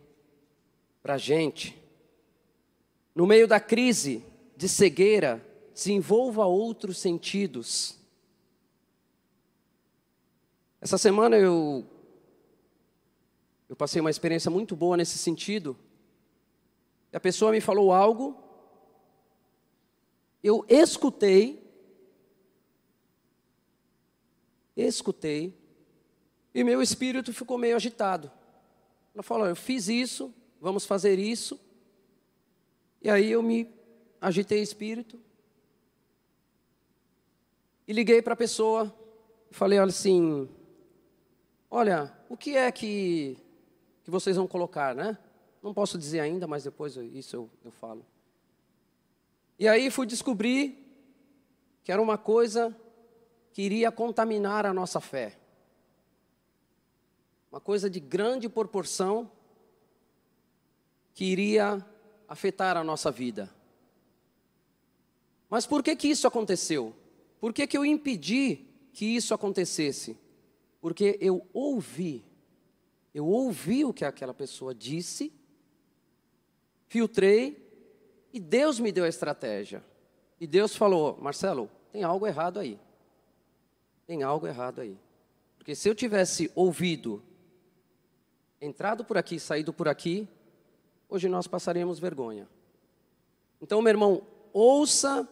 para 1.01 1.15
a 1.15 1.17
gente. 1.17 1.78
No 3.19 3.27
meio 3.27 3.49
da 3.49 3.59
crise 3.59 4.23
de 4.55 4.69
cegueira, 4.69 5.45
desenvolva 5.73 6.45
outros 6.45 6.97
sentidos. 6.99 7.99
Essa 10.79 10.97
semana 10.97 11.35
eu, 11.35 11.85
eu 13.67 13.75
passei 13.75 13.99
uma 13.99 14.09
experiência 14.09 14.49
muito 14.49 14.73
boa 14.73 14.95
nesse 14.95 15.17
sentido. 15.17 15.75
A 17.11 17.19
pessoa 17.19 17.51
me 17.51 17.59
falou 17.59 17.91
algo, 17.91 18.41
eu 20.41 20.65
escutei, 20.69 21.61
escutei, 24.77 25.53
e 26.55 26.63
meu 26.63 26.81
espírito 26.81 27.33
ficou 27.33 27.57
meio 27.57 27.75
agitado. 27.75 28.31
Ela 29.13 29.23
falou: 29.23 29.45
Eu 29.45 29.57
fiz 29.57 29.89
isso, 29.89 30.33
vamos 30.61 30.85
fazer 30.85 31.19
isso. 31.19 31.59
E 33.01 33.09
aí 33.09 33.31
eu 33.31 33.41
me 33.41 33.69
agitei 34.19 34.61
espírito. 34.61 35.19
E 37.87 37.93
liguei 37.93 38.21
para 38.21 38.33
a 38.33 38.37
pessoa. 38.37 38.93
Falei 39.51 39.79
olha 39.79 39.89
assim: 39.89 40.49
Olha, 41.69 42.13
o 42.29 42.37
que 42.37 42.55
é 42.55 42.71
que, 42.71 43.37
que 44.03 44.11
vocês 44.11 44.35
vão 44.35 44.47
colocar, 44.47 44.93
né? 44.93 45.17
Não 45.61 45.73
posso 45.73 45.97
dizer 45.97 46.19
ainda, 46.19 46.47
mas 46.47 46.63
depois 46.63 46.95
eu, 46.95 47.03
isso 47.03 47.35
eu, 47.35 47.49
eu 47.63 47.71
falo. 47.71 48.05
E 49.57 49.67
aí 49.67 49.91
fui 49.91 50.05
descobrir 50.05 50.85
que 51.83 51.91
era 51.91 52.01
uma 52.01 52.17
coisa 52.17 52.75
que 53.51 53.61
iria 53.61 53.91
contaminar 53.91 54.65
a 54.65 54.73
nossa 54.73 55.01
fé 55.01 55.39
uma 57.51 57.59
coisa 57.59 57.89
de 57.89 57.99
grande 57.99 58.47
proporção 58.47 59.29
que 61.13 61.25
iria 61.25 61.83
afetar 62.29 62.77
a 62.77 62.83
nossa 62.83 63.09
vida. 63.11 63.49
Mas 65.49 65.65
por 65.65 65.81
que 65.81 65.95
que 65.95 66.07
isso 66.07 66.27
aconteceu? 66.27 66.95
Por 67.39 67.51
que 67.51 67.65
que 67.65 67.77
eu 67.77 67.83
impedi 67.83 68.67
que 68.93 69.05
isso 69.05 69.33
acontecesse? 69.33 70.15
Porque 70.79 71.17
eu 71.19 71.45
ouvi, 71.51 72.23
eu 73.13 73.25
ouvi 73.25 73.83
o 73.83 73.91
que 73.91 74.05
aquela 74.05 74.33
pessoa 74.33 74.75
disse, 74.75 75.33
filtrei 76.87 77.67
e 78.31 78.39
Deus 78.39 78.79
me 78.79 78.91
deu 78.91 79.05
a 79.05 79.09
estratégia. 79.09 79.83
E 80.39 80.45
Deus 80.45 80.75
falou: 80.75 81.17
Marcelo, 81.19 81.69
tem 81.91 82.03
algo 82.03 82.27
errado 82.27 82.59
aí. 82.59 82.79
Tem 84.05 84.21
algo 84.21 84.45
errado 84.47 84.81
aí. 84.81 84.97
Porque 85.57 85.75
se 85.75 85.89
eu 85.89 85.95
tivesse 85.95 86.51
ouvido 86.55 87.23
entrado 88.61 89.03
por 89.03 89.17
aqui, 89.17 89.39
saído 89.39 89.73
por 89.73 89.87
aqui, 89.87 90.27
hoje 91.09 91.27
nós 91.27 91.47
passaríamos 91.47 91.99
vergonha. 91.99 92.47
Então, 93.61 93.81
meu 93.81 93.89
irmão, 93.89 94.21
ouça 94.53 95.27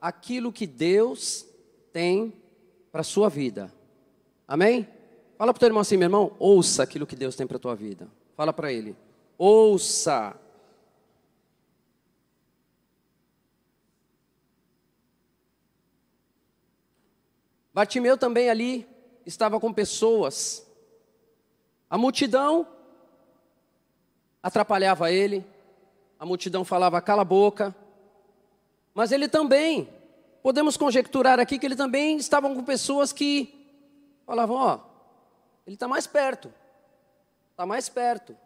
aquilo 0.00 0.52
que 0.52 0.66
Deus 0.66 1.46
tem 1.92 2.32
para 2.90 3.00
a 3.00 3.04
sua 3.04 3.28
vida. 3.28 3.72
Amém? 4.46 4.86
Fala 5.36 5.52
para 5.52 5.58
o 5.58 5.60
teu 5.60 5.68
irmão 5.68 5.80
assim, 5.80 5.96
meu 5.96 6.06
irmão, 6.06 6.36
ouça 6.38 6.82
aquilo 6.82 7.06
que 7.06 7.16
Deus 7.16 7.34
tem 7.34 7.46
para 7.46 7.56
a 7.56 7.60
tua 7.60 7.74
vida. 7.74 8.08
Fala 8.36 8.52
para 8.52 8.72
ele, 8.72 8.96
ouça. 9.38 10.38
Bartimeu 17.74 18.18
também 18.18 18.50
ali 18.50 18.86
estava 19.24 19.58
com 19.58 19.72
pessoas 19.72 20.66
a 21.92 21.98
multidão 21.98 22.66
atrapalhava 24.42 25.10
ele, 25.10 25.44
a 26.18 26.26
multidão 26.26 26.64
falava 26.64 27.00
cala 27.00 27.22
a 27.22 27.24
boca, 27.24 27.74
mas 28.94 29.12
ele 29.12 29.28
também, 29.28 29.88
podemos 30.42 30.76
conjecturar 30.76 31.38
aqui 31.38 31.58
que 31.58 31.66
ele 31.66 31.76
também 31.76 32.16
estavam 32.16 32.54
com 32.54 32.64
pessoas 32.64 33.12
que 33.12 33.66
falavam, 34.26 34.56
ó, 34.56 34.80
ele 35.66 35.74
está 35.74 35.86
mais 35.86 36.06
perto, 36.06 36.52
está 37.50 37.64
mais 37.64 37.88
perto. 37.88 38.36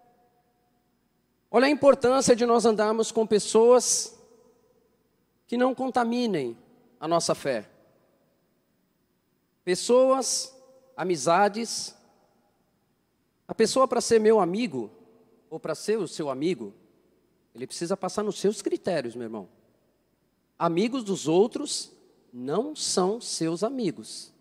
Olha 1.50 1.66
a 1.66 1.70
importância 1.70 2.36
de 2.36 2.44
nós 2.44 2.64
andarmos 2.66 3.10
com 3.10 3.26
pessoas 3.26 4.16
que 5.46 5.56
não 5.56 5.74
contaminem 5.74 6.56
a 7.00 7.06
nossa 7.06 7.34
fé. 7.34 7.68
Pessoas, 9.64 10.54
amizades. 10.96 11.94
A 13.48 13.54
pessoa 13.54 13.86
para 13.86 14.00
ser 14.00 14.20
meu 14.20 14.40
amigo, 14.40 14.90
ou 15.50 15.58
para 15.60 15.74
ser 15.74 15.98
o 15.98 16.08
seu 16.08 16.28
amigo, 16.28 16.72
ele 17.54 17.66
precisa 17.66 17.96
passar 17.96 18.22
nos 18.22 18.38
seus 18.38 18.60
critérios, 18.60 19.14
meu 19.14 19.24
irmão. 19.24 19.48
Amigos 20.58 21.04
dos 21.04 21.26
outros 21.26 21.92
não 22.32 22.74
são 22.76 23.20
seus 23.20 23.62
amigos. 23.62 24.32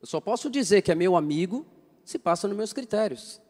Eu 0.00 0.06
só 0.06 0.20
posso 0.20 0.50
dizer 0.50 0.82
que 0.82 0.92
é 0.92 0.94
meu 0.94 1.16
amigo 1.16 1.66
se 2.04 2.18
passa 2.18 2.46
nos 2.46 2.56
meus 2.56 2.72
critérios. 2.72 3.40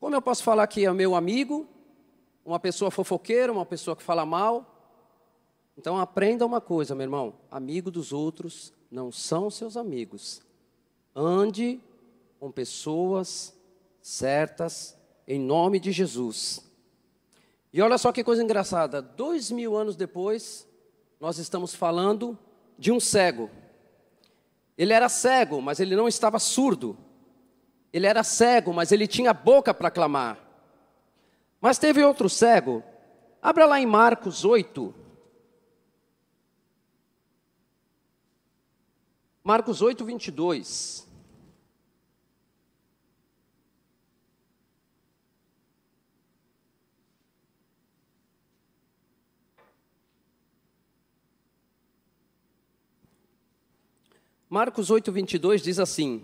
Como 0.00 0.14
eu 0.14 0.22
posso 0.22 0.42
falar 0.42 0.66
que 0.66 0.84
é 0.84 0.92
meu 0.92 1.14
amigo, 1.14 1.66
uma 2.44 2.60
pessoa 2.60 2.90
fofoqueira, 2.90 3.52
uma 3.52 3.66
pessoa 3.66 3.96
que 3.96 4.02
fala 4.02 4.24
mal? 4.24 4.76
Então 5.76 5.98
aprenda 5.98 6.46
uma 6.46 6.60
coisa, 6.60 6.94
meu 6.94 7.04
irmão: 7.04 7.34
amigo 7.50 7.90
dos 7.90 8.12
outros 8.12 8.72
não 8.90 9.10
são 9.10 9.50
seus 9.50 9.76
amigos. 9.76 10.42
Ande 11.14 11.80
com 12.38 12.50
pessoas 12.50 13.54
certas, 14.00 14.95
em 15.26 15.38
nome 15.40 15.80
de 15.80 15.92
Jesus. 15.92 16.64
E 17.72 17.82
olha 17.82 17.98
só 17.98 18.12
que 18.12 18.24
coisa 18.24 18.42
engraçada: 18.42 19.02
dois 19.02 19.50
mil 19.50 19.76
anos 19.76 19.96
depois, 19.96 20.66
nós 21.20 21.38
estamos 21.38 21.74
falando 21.74 22.38
de 22.78 22.92
um 22.92 23.00
cego. 23.00 23.50
Ele 24.76 24.92
era 24.92 25.08
cego, 25.08 25.60
mas 25.60 25.80
ele 25.80 25.96
não 25.96 26.06
estava 26.06 26.38
surdo. 26.38 26.96
Ele 27.92 28.06
era 28.06 28.22
cego, 28.22 28.72
mas 28.72 28.92
ele 28.92 29.06
tinha 29.06 29.32
boca 29.32 29.72
para 29.72 29.90
clamar. 29.90 30.38
Mas 31.60 31.78
teve 31.78 32.04
outro 32.04 32.28
cego. 32.28 32.82
Abra 33.40 33.64
lá 33.64 33.80
em 33.80 33.86
Marcos 33.86 34.44
8. 34.44 34.94
Marcos 39.42 39.80
8, 39.80 40.04
22. 40.04 41.05
Marcos 54.56 54.90
8, 54.90 55.12
22 55.12 55.60
diz 55.60 55.78
assim: 55.78 56.22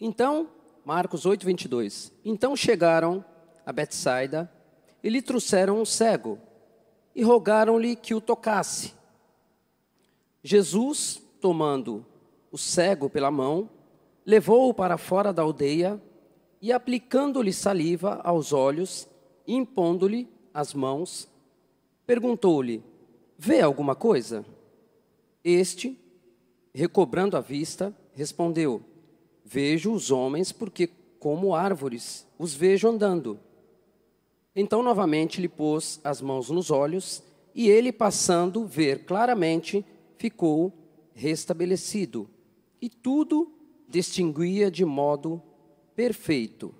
Então, 0.00 0.48
Marcos 0.82 1.26
8, 1.26 1.44
22. 1.44 2.10
Então 2.24 2.56
chegaram 2.56 3.22
a 3.66 3.70
Betsaida 3.70 4.50
e 5.04 5.10
lhe 5.10 5.20
trouxeram 5.20 5.78
um 5.78 5.84
cego 5.84 6.38
e 7.14 7.22
rogaram-lhe 7.22 7.94
que 7.94 8.14
o 8.14 8.20
tocasse. 8.20 8.94
Jesus, 10.42 11.20
tomando 11.38 12.06
o 12.50 12.56
cego 12.56 13.10
pela 13.10 13.30
mão, 13.30 13.68
levou-o 14.24 14.72
para 14.72 14.96
fora 14.96 15.34
da 15.34 15.42
aldeia 15.42 16.00
e, 16.62 16.72
aplicando-lhe 16.72 17.52
saliva 17.52 18.22
aos 18.24 18.54
olhos, 18.54 19.06
impondo-lhe 19.46 20.26
as 20.54 20.72
mãos, 20.72 21.28
perguntou-lhe: 22.06 22.82
Vê 23.38 23.60
alguma 23.60 23.94
coisa? 23.94 24.44
Este, 25.44 25.98
recobrando 26.74 27.36
a 27.36 27.40
vista, 27.40 27.94
respondeu: 28.14 28.82
Vejo 29.44 29.92
os 29.92 30.10
homens 30.10 30.52
porque, 30.52 30.88
como 31.18 31.54
árvores, 31.54 32.26
os 32.38 32.54
vejo 32.54 32.88
andando. 32.88 33.38
Então, 34.54 34.82
novamente, 34.82 35.40
lhe 35.40 35.48
pôs 35.48 36.00
as 36.02 36.20
mãos 36.20 36.48
nos 36.48 36.70
olhos, 36.70 37.22
e 37.54 37.68
ele, 37.68 37.92
passando 37.92 38.66
ver 38.66 39.04
claramente, 39.04 39.84
ficou 40.18 40.72
restabelecido. 41.14 42.28
E 42.80 42.88
tudo 42.88 43.52
distinguia 43.88 44.70
de 44.70 44.84
modo 44.84 45.42
perfeito. 45.94 46.74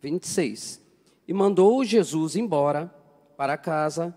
26. 0.00 0.80
E 1.26 1.32
mandou 1.32 1.84
Jesus 1.84 2.36
embora 2.36 2.92
para 3.36 3.56
casa 3.56 4.16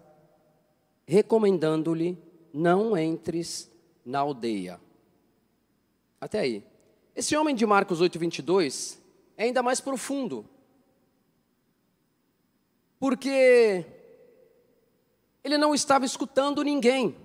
recomendando-lhe: 1.10 2.16
não 2.54 2.96
entres 2.96 3.70
na 4.06 4.20
aldeia. 4.20 4.80
Até 6.22 6.40
aí. 6.42 6.64
Esse 7.16 7.36
homem 7.36 7.56
de 7.56 7.66
Marcos 7.66 8.00
8, 8.00 8.20
22 8.20 9.02
é 9.36 9.46
ainda 9.46 9.64
mais 9.64 9.82
profundo. 9.82 10.46
Porque 13.00 13.86
ele 15.44 15.58
não 15.58 15.74
estava 15.74 16.06
escutando 16.06 16.64
ninguém, 16.64 17.16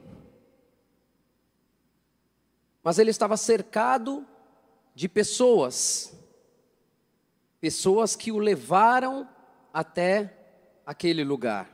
mas 2.83 2.99
ele 2.99 3.11
estava 3.11 3.37
cercado 3.37 4.27
de 4.95 5.09
pessoas, 5.09 6.17
pessoas 7.61 8.17
que 8.17 8.33
o 8.33 8.39
levaram 8.39 9.29
até 9.73 10.33
aquele 10.87 11.25
lugar. 11.25 11.74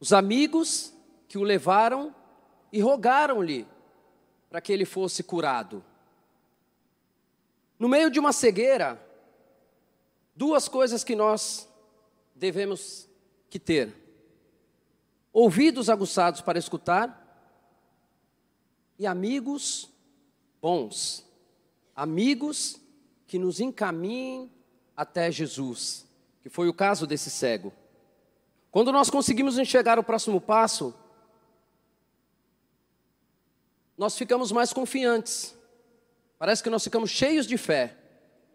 Os 0.00 0.12
amigos 0.12 0.92
que 1.26 1.38
o 1.38 1.42
levaram 1.42 2.14
e 2.72 2.80
rogaram-lhe 2.80 3.66
para 4.48 4.60
que 4.60 4.72
ele 4.72 4.84
fosse 4.84 5.22
curado. 5.22 5.84
No 7.78 7.88
meio 7.88 8.10
de 8.10 8.18
uma 8.18 8.32
cegueira, 8.32 9.00
duas 10.34 10.68
coisas 10.68 11.04
que 11.04 11.14
nós 11.14 11.68
devemos 12.34 13.08
que 13.50 13.58
ter: 13.58 13.94
ouvidos 15.32 15.90
aguçados 15.90 16.40
para 16.40 16.58
escutar 16.58 17.24
e 18.98 19.06
amigos 19.06 19.90
bons, 20.60 21.24
amigos 21.94 22.80
que 23.26 23.38
nos 23.38 23.60
encaminhem 23.60 24.50
até 24.96 25.30
Jesus, 25.30 26.06
que 26.42 26.48
foi 26.48 26.68
o 26.68 26.74
caso 26.74 27.06
desse 27.06 27.30
cego. 27.30 27.72
Quando 28.70 28.92
nós 28.92 29.08
conseguimos 29.08 29.58
enxergar 29.58 29.98
o 29.98 30.04
próximo 30.04 30.40
passo, 30.40 30.94
nós 33.96 34.16
ficamos 34.16 34.52
mais 34.52 34.72
confiantes. 34.72 35.56
Parece 36.38 36.62
que 36.62 36.70
nós 36.70 36.84
ficamos 36.84 37.10
cheios 37.10 37.46
de 37.46 37.56
fé 37.56 37.96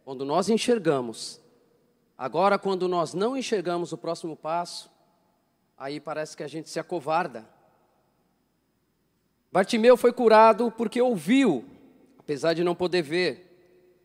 quando 0.06 0.24
nós 0.24 0.50
enxergamos. 0.50 1.42
Agora, 2.18 2.60
quando 2.60 2.88
nós 2.88 3.14
não 3.14 3.36
enxergamos 3.36 3.92
o 3.92 3.98
próximo 3.98 4.38
passo, 4.38 4.90
aí 5.78 6.00
parece 6.00 6.38
que 6.38 6.44
a 6.44 6.48
gente 6.48 6.70
se 6.70 6.80
acovarda. 6.80 7.50
Bartimeu 9.52 9.98
foi 9.98 10.14
curado 10.14 10.72
porque 10.72 11.02
ouviu, 11.02 11.66
apesar 12.20 12.54
de 12.54 12.64
não 12.64 12.76
poder 12.76 13.02
ver. 13.02 13.50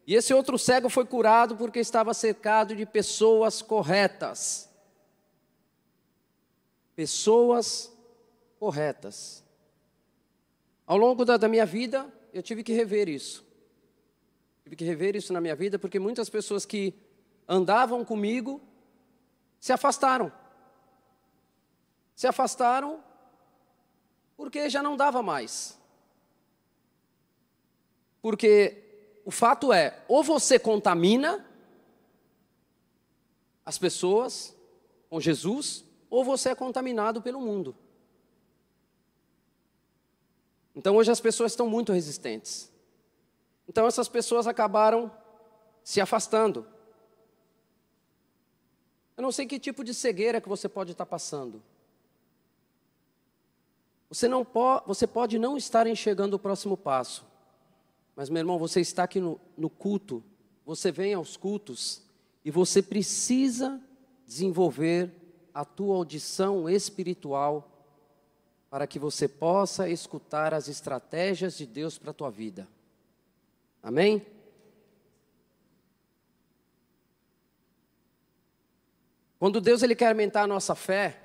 E 0.07 0.15
esse 0.15 0.33
outro 0.33 0.59
cego 0.59 0.89
foi 0.89 1.05
curado 1.05 1.55
porque 1.57 1.79
estava 1.79 2.15
cercado 2.15 2.75
de 2.75 2.87
pessoas 2.87 3.61
corretas 3.61 4.68
pessoas 6.99 7.97
corretas. 8.59 9.45
Ao 10.85 10.97
longo 10.97 11.25
da, 11.25 11.37
da, 11.37 11.47
minha 11.47 11.65
vida, 11.65 12.13
eu 12.33 12.43
tive 12.43 12.65
que 12.65 12.73
rever 12.73 13.09
isso. 13.09 13.47
Tive 14.65 14.75
que 14.75 14.85
rever 14.85 15.15
isso 15.15 15.33
na 15.33 15.41
minha 15.41 15.55
vida, 15.55 15.79
porque 15.79 16.01
muitas 16.01 16.29
pessoas 16.29 16.67
que 16.67 16.93
andavam 17.47 18.05
comigo 18.05 18.61
se 19.61 19.73
afastaram. 19.73 20.33
Se 22.17 22.27
afastaram 22.27 23.01
porque 24.37 24.69
já 24.69 24.83
não 24.83 24.97
dava 24.97 25.23
mais. 25.23 25.79
Porque 28.21 29.21
o 29.25 29.31
fato 29.31 29.73
é, 29.73 30.03
ou 30.09 30.25
você 30.25 30.59
contamina 30.59 31.47
as 33.65 33.79
pessoas 33.79 34.53
com 35.09 35.21
Jesus, 35.21 35.85
ou 36.11 36.25
você 36.25 36.51
é 36.51 36.55
contaminado 36.55 37.21
pelo 37.23 37.41
mundo. 37.41 37.77
Então 40.75 40.97
hoje 40.97 41.11
as 41.11 41.21
pessoas 41.21 41.53
estão 41.53 41.69
muito 41.69 41.93
resistentes. 41.93 42.73
Então 43.69 43.87
essas 43.87 44.09
pessoas 44.09 44.47
acabaram 44.47 45.11
se 45.83 46.01
afastando. 46.01 46.67
Eu 49.17 49.23
não 49.23 49.33
sei 49.33 49.47
que 49.47 49.59
tipo 49.59 49.83
de 49.83 49.93
cegueira 49.93 50.41
que 50.41 50.49
você 50.49 50.69
pode 50.69 50.93
estar 50.93 51.05
passando. 51.05 51.63
Você, 54.09 54.29
não 54.29 54.45
po 54.45 54.81
você 54.87 55.07
pode 55.07 55.39
não 55.39 55.57
estar 55.57 55.87
enxergando 55.87 56.37
o 56.37 56.39
próximo 56.39 56.77
passo. 56.77 57.27
Mas, 58.15 58.29
meu 58.31 58.41
irmão, 58.41 58.59
você 58.59 58.81
está 58.81 59.05
aqui 59.05 59.21
no, 59.21 59.41
no 59.57 59.69
culto, 59.69 60.25
você 60.65 60.91
vem 60.91 61.15
aos 61.15 61.37
cultos 61.37 62.03
e 62.45 62.51
você 62.51 62.83
precisa 62.83 63.81
desenvolver 64.27 65.13
a 65.59 65.65
tua 65.65 65.97
audição 65.97 66.71
espiritual 66.71 67.69
para 68.71 68.87
que 68.87 68.97
você 68.97 69.27
possa 69.27 69.89
escutar 69.89 70.55
as 70.55 70.69
estratégias 70.69 71.59
de 71.59 71.67
Deus 71.67 71.99
para 71.99 72.13
a 72.13 72.15
tua 72.15 72.31
vida. 72.31 72.69
Amém? 73.83 74.25
Quando 79.37 79.61
Deus 79.61 79.83
ele 79.83 79.97
quer 79.97 80.11
aumentar 80.11 80.43
a 80.43 80.47
nossa 80.47 80.77
fé, 80.77 81.21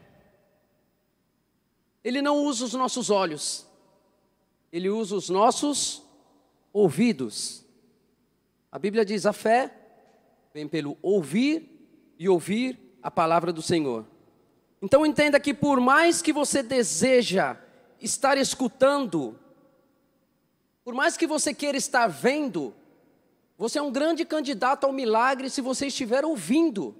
ele 2.03 2.19
não 2.19 2.43
usa 2.43 2.65
os 2.65 2.73
nossos 2.73 3.11
olhos, 3.11 3.67
ele 4.71 4.89
usa 4.89 5.15
os 5.15 5.29
nossos 5.29 6.01
ouvidos. 6.73 7.63
A 8.71 8.79
Bíblia 8.79 9.05
diz: 9.05 9.27
a 9.27 9.33
fé 9.33 9.71
vem 10.51 10.67
pelo 10.67 10.97
ouvir 11.03 12.15
e 12.17 12.27
ouvir 12.27 12.97
a 13.03 13.11
palavra 13.11 13.53
do 13.53 13.61
Senhor. 13.61 14.11
Então 14.83 15.05
entenda 15.05 15.39
que 15.39 15.53
por 15.53 15.79
mais 15.79 16.21
que 16.21 16.33
você 16.33 16.61
deseja 16.61 17.55
estar 18.01 18.37
escutando, 18.37 19.39
por 20.83 20.93
mais 20.93 21.15
que 21.15 21.25
você 21.25 21.53
queira 21.53 21.77
estar 21.77 22.05
vendo, 22.07 22.75
você 23.57 23.79
é 23.79 23.81
um 23.81 23.93
grande 23.93 24.25
candidato 24.25 24.83
ao 24.83 24.91
milagre 24.91 25.49
se 25.49 25.61
você 25.61 25.87
estiver 25.87 26.25
ouvindo. 26.25 26.93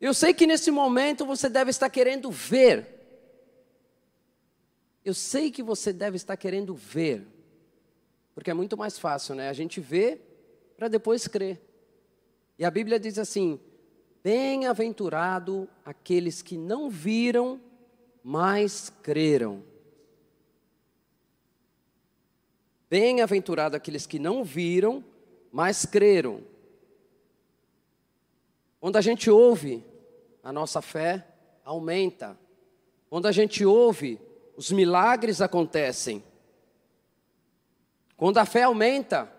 Eu 0.00 0.12
sei 0.12 0.34
que 0.34 0.44
nesse 0.44 0.72
momento 0.72 1.24
você 1.24 1.48
deve 1.48 1.70
estar 1.70 1.88
querendo 1.88 2.28
ver. 2.28 2.88
Eu 5.04 5.14
sei 5.14 5.48
que 5.48 5.62
você 5.62 5.92
deve 5.92 6.16
estar 6.16 6.36
querendo 6.36 6.74
ver. 6.74 7.24
Porque 8.34 8.50
é 8.50 8.54
muito 8.54 8.76
mais 8.76 8.98
fácil, 8.98 9.36
né? 9.36 9.48
A 9.48 9.52
gente 9.52 9.80
vê 9.80 10.20
para 10.76 10.88
depois 10.88 11.28
crer. 11.28 11.60
E 12.58 12.64
a 12.64 12.70
Bíblia 12.70 12.98
diz 12.98 13.16
assim: 13.16 13.60
Bem-aventurado 14.22 15.68
aqueles 15.84 16.42
que 16.42 16.56
não 16.56 16.88
viram, 16.88 17.60
mas 18.22 18.92
creram. 19.02 19.64
Bem-aventurado 22.88 23.74
aqueles 23.74 24.06
que 24.06 24.18
não 24.18 24.44
viram, 24.44 25.04
mas 25.50 25.84
creram. 25.84 26.42
Quando 28.78 28.96
a 28.96 29.00
gente 29.00 29.30
ouve, 29.30 29.84
a 30.42 30.52
nossa 30.52 30.80
fé 30.82 31.26
aumenta. 31.64 32.38
Quando 33.08 33.26
a 33.26 33.32
gente 33.32 33.64
ouve, 33.64 34.20
os 34.56 34.70
milagres 34.70 35.40
acontecem. 35.40 36.22
Quando 38.16 38.38
a 38.38 38.44
fé 38.44 38.62
aumenta, 38.62 39.32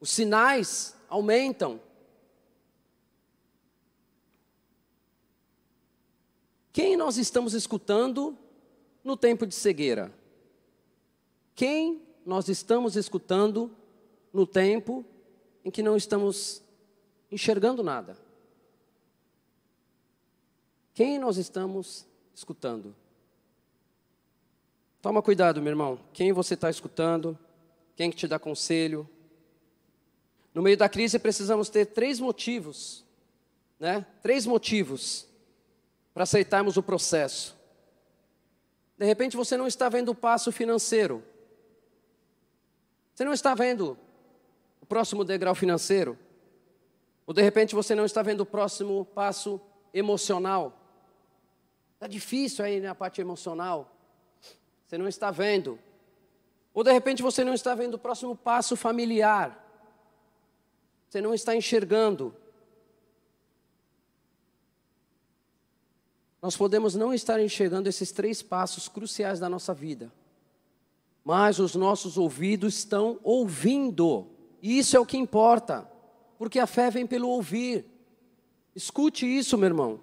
os 0.00 0.10
sinais 0.10 0.96
aumentam. 1.08 1.80
Quem 6.72 6.96
nós 6.96 7.18
estamos 7.18 7.52
escutando 7.52 8.36
no 9.04 9.16
tempo 9.16 9.46
de 9.46 9.54
cegueira? 9.54 10.10
Quem 11.54 12.00
nós 12.24 12.48
estamos 12.48 12.96
escutando 12.96 13.70
no 14.32 14.46
tempo 14.46 15.04
em 15.64 15.70
que 15.70 15.82
não 15.82 15.96
estamos 15.96 16.62
enxergando 17.30 17.82
nada? 17.82 18.16
Quem 20.94 21.18
nós 21.18 21.36
estamos 21.36 22.06
escutando? 22.34 22.94
Toma 25.02 25.20
cuidado, 25.20 25.60
meu 25.60 25.72
irmão. 25.72 26.00
Quem 26.14 26.32
você 26.32 26.54
está 26.54 26.70
escutando? 26.70 27.38
Quem 27.96 28.10
que 28.10 28.16
te 28.16 28.26
dá 28.26 28.38
conselho? 28.38 29.06
No 30.54 30.62
meio 30.62 30.76
da 30.76 30.88
crise 30.88 31.18
precisamos 31.18 31.68
ter 31.68 31.86
três 31.86 32.18
motivos, 32.18 33.04
né? 33.78 34.06
Três 34.22 34.46
motivos 34.46 35.26
para 36.12 36.24
aceitarmos 36.24 36.76
o 36.76 36.82
processo. 36.82 37.56
De 38.98 39.06
repente 39.06 39.36
você 39.36 39.56
não 39.56 39.66
está 39.66 39.88
vendo 39.88 40.10
o 40.10 40.14
passo 40.14 40.52
financeiro. 40.52 41.24
Você 43.14 43.24
não 43.24 43.32
está 43.32 43.54
vendo 43.54 43.98
o 44.80 44.86
próximo 44.86 45.24
degrau 45.24 45.54
financeiro. 45.54 46.18
Ou 47.26 47.34
de 47.34 47.42
repente 47.42 47.74
você 47.74 47.94
não 47.94 48.04
está 48.04 48.22
vendo 48.22 48.42
o 48.42 48.46
próximo 48.46 49.04
passo 49.04 49.60
emocional. 49.92 50.78
Está 51.94 52.06
difícil 52.06 52.64
aí 52.64 52.80
na 52.80 52.94
parte 52.94 53.20
emocional. 53.20 53.96
Você 54.86 54.98
não 54.98 55.08
está 55.08 55.30
vendo. 55.30 55.78
Ou 56.74 56.82
de 56.82 56.92
repente 56.92 57.22
você 57.22 57.44
não 57.44 57.54
está 57.54 57.74
vendo 57.74 57.94
o 57.94 57.98
próximo 57.98 58.36
passo 58.36 58.76
familiar. 58.76 59.58
Você 61.08 61.20
não 61.20 61.34
está 61.34 61.54
enxergando. 61.54 62.34
Nós 66.42 66.56
podemos 66.56 66.96
não 66.96 67.14
estar 67.14 67.40
enxergando 67.40 67.88
esses 67.88 68.10
três 68.10 68.42
passos 68.42 68.88
cruciais 68.88 69.38
da 69.38 69.48
nossa 69.48 69.72
vida, 69.72 70.12
mas 71.24 71.60
os 71.60 71.76
nossos 71.76 72.18
ouvidos 72.18 72.78
estão 72.78 73.20
ouvindo, 73.22 74.26
e 74.60 74.76
isso 74.76 74.96
é 74.96 75.00
o 75.00 75.06
que 75.06 75.16
importa, 75.16 75.88
porque 76.36 76.58
a 76.58 76.66
fé 76.66 76.90
vem 76.90 77.06
pelo 77.06 77.28
ouvir. 77.28 77.86
Escute 78.74 79.24
isso, 79.24 79.56
meu 79.56 79.68
irmão. 79.68 80.00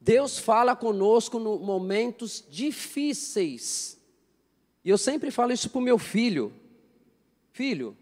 Deus 0.00 0.36
fala 0.36 0.74
conosco 0.74 1.38
em 1.38 1.64
momentos 1.64 2.44
difíceis. 2.50 3.96
E 4.84 4.90
eu 4.90 4.98
sempre 4.98 5.30
falo 5.30 5.52
isso 5.52 5.70
para 5.70 5.78
o 5.78 5.82
meu 5.82 5.96
filho. 5.96 6.52
Filho, 7.52 7.96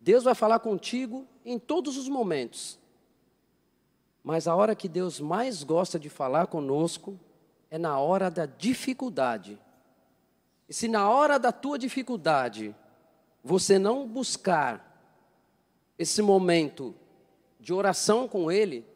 Deus 0.00 0.22
vai 0.22 0.34
falar 0.36 0.60
contigo 0.60 1.26
em 1.44 1.58
todos 1.58 1.96
os 1.96 2.08
momentos. 2.08 2.78
Mas 4.24 4.48
a 4.48 4.56
hora 4.56 4.74
que 4.74 4.88
Deus 4.88 5.20
mais 5.20 5.62
gosta 5.62 5.98
de 5.98 6.08
falar 6.08 6.46
conosco 6.46 7.20
é 7.70 7.76
na 7.76 7.98
hora 7.98 8.30
da 8.30 8.46
dificuldade. 8.46 9.60
E 10.66 10.72
se 10.72 10.88
na 10.88 11.10
hora 11.10 11.38
da 11.38 11.52
tua 11.52 11.78
dificuldade 11.78 12.74
você 13.42 13.78
não 13.78 14.08
buscar 14.08 14.90
esse 15.98 16.22
momento 16.22 16.94
de 17.60 17.74
oração 17.74 18.26
com 18.26 18.50
Ele, 18.50 18.86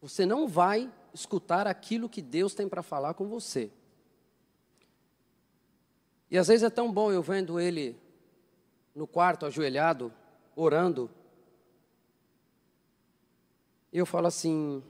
você 0.00 0.24
não 0.24 0.48
vai 0.48 0.90
escutar 1.12 1.66
aquilo 1.66 2.08
que 2.08 2.22
Deus 2.22 2.54
tem 2.54 2.66
para 2.66 2.82
falar 2.82 3.12
com 3.12 3.28
você. 3.28 3.70
E 6.30 6.38
às 6.38 6.48
vezes 6.48 6.62
é 6.62 6.70
tão 6.70 6.90
bom 6.92 7.10
eu 7.10 7.22
vendo 7.22 7.58
ele 7.58 7.96
no 8.94 9.06
quarto 9.06 9.46
ajoelhado, 9.46 10.12
orando, 10.54 11.10
eu 13.92 14.04
falo 14.04 14.26
assim: 14.26 14.82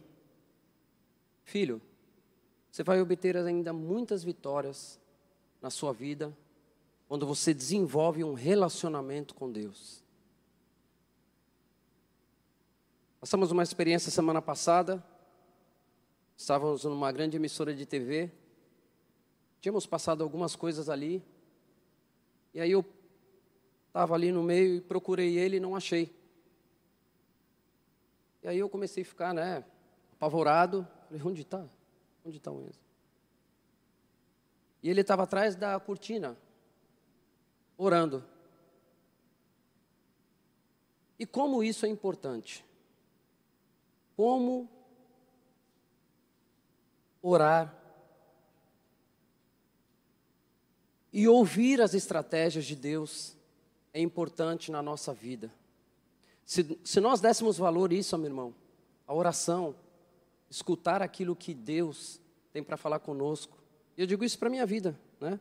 Filho, 1.45 1.81
você 2.71 2.83
vai 2.83 3.01
obter 3.01 3.37
ainda 3.37 3.73
muitas 3.73 4.25
vitórias 4.25 5.01
na 5.63 5.71
sua 5.71 5.93
vida 5.93 6.37
quando 7.09 7.27
você 7.27 7.55
desenvolve 7.55 8.23
um 8.23 8.35
relacionamento 8.35 9.35
com 9.35 9.51
Deus. 9.51 10.03
Passamos 13.21 13.51
uma 13.51 13.63
experiência 13.63 14.11
semana 14.11 14.41
passada. 14.43 15.03
Estávamos 16.37 16.85
numa 16.85 17.11
grande 17.11 17.37
emissora 17.37 17.75
de 17.75 17.85
TV. 17.85 18.31
Tínhamos 19.61 19.87
passado 19.87 20.23
algumas 20.23 20.55
coisas 20.55 20.89
ali. 20.89 21.23
E 22.55 22.61
aí 22.61 22.71
eu 22.71 22.85
estava 23.89 24.15
ali 24.15 24.31
no 24.31 24.43
meio 24.43 24.77
e 24.77 24.81
procurei 24.81 25.37
ele 25.37 25.57
e 25.57 25.61
não 25.61 25.75
achei. 25.75 26.15
E 28.49 28.51
aí 28.51 28.59
eu 28.61 28.69
comecei 28.71 29.03
a 29.03 29.07
ficar, 29.07 29.35
né, 29.35 29.63
apavorado. 30.15 30.89
Falei, 31.07 31.23
onde 31.23 31.43
está? 31.43 31.67
Onde 32.25 32.39
está 32.39 32.51
o 32.51 32.63
Enzo? 32.63 32.81
E 34.83 34.89
ele 34.89 35.03
estava 35.03 35.25
atrás 35.25 35.55
da 35.55 35.79
cortina, 35.79 36.35
orando. 37.77 38.25
E 41.19 41.27
como 41.27 41.63
isso 41.63 41.85
é 41.85 41.91
importante? 41.91 42.65
Como 44.17 44.67
orar 47.21 47.77
e 51.13 51.29
ouvir 51.29 51.83
as 51.83 51.93
estratégias 51.93 52.65
de 52.65 52.75
Deus 52.75 53.37
é 53.93 54.01
importante 54.01 54.73
na 54.73 54.81
nossa 54.81 55.13
vida. 55.13 55.53
Se, 56.49 56.81
se 56.83 56.99
nós 56.99 57.21
dessemos 57.21 57.59
valor 57.59 57.91
a 57.91 57.95
isso, 57.95 58.17
meu 58.17 58.29
irmão, 58.31 58.55
a 59.07 59.13
oração, 59.13 59.75
escutar 60.49 61.03
aquilo 61.03 61.37
que 61.37 61.53
Deus 61.53 62.19
tem 62.55 62.63
para 62.63 62.79
falar 62.79 63.01
conosco, 63.01 63.59
eu 63.99 64.07
digo 64.07 64.25
isso 64.25 64.39
para 64.39 64.49
a 64.49 64.51
minha 64.51 64.65
vida, 64.65 64.99
né? 65.21 65.39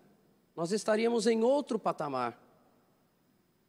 Nós 0.54 0.74
estaríamos 0.74 1.26
em 1.26 1.46
outro 1.46 1.80
patamar. 1.80 2.38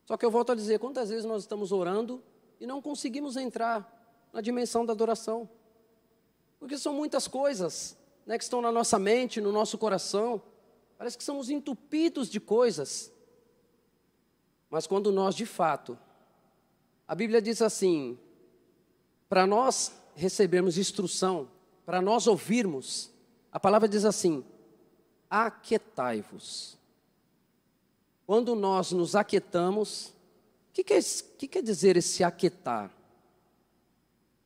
Só 0.04 0.16
que 0.16 0.26
eu 0.26 0.32
volto 0.32 0.50
a 0.50 0.54
dizer, 0.56 0.80
quantas 0.80 1.10
vezes 1.10 1.24
nós 1.24 1.44
estamos 1.44 1.70
orando 1.70 2.20
e 2.58 2.66
não 2.66 2.82
conseguimos 2.82 3.36
entrar 3.36 4.28
na 4.32 4.40
dimensão 4.40 4.84
da 4.84 4.92
adoração? 4.92 5.48
Porque 6.58 6.76
são 6.76 6.92
muitas 6.92 7.28
coisas 7.28 7.96
né, 8.26 8.36
que 8.36 8.42
estão 8.42 8.60
na 8.60 8.72
nossa 8.72 8.98
mente, 8.98 9.40
no 9.40 9.52
nosso 9.52 9.78
coração. 9.78 10.42
Parece 10.96 11.16
que 11.16 11.22
somos 11.22 11.50
entupidos 11.50 12.28
de 12.28 12.40
coisas. 12.40 13.12
Mas 14.68 14.88
quando 14.88 15.12
nós, 15.12 15.36
de 15.36 15.46
fato, 15.46 15.96
a 17.08 17.14
Bíblia 17.14 17.42
diz 17.42 17.60
assim: 17.60 18.16
para 19.28 19.46
nós 19.46 19.92
recebermos 20.14 20.78
instrução, 20.78 21.48
para 21.84 22.00
nós 22.00 22.28
ouvirmos, 22.28 23.10
a 23.50 23.58
palavra 23.58 23.88
diz 23.88 24.04
assim: 24.04 24.44
aquietai-vos 25.28 26.78
quando 28.28 28.54
nós 28.54 28.92
nos 28.92 29.16
aquietamos, 29.16 30.08
o 30.68 30.74
que, 30.74 30.84
quer, 30.84 31.02
que 31.38 31.48
quer 31.48 31.62
dizer 31.62 31.96
esse 31.96 32.22
aquietar? 32.22 32.94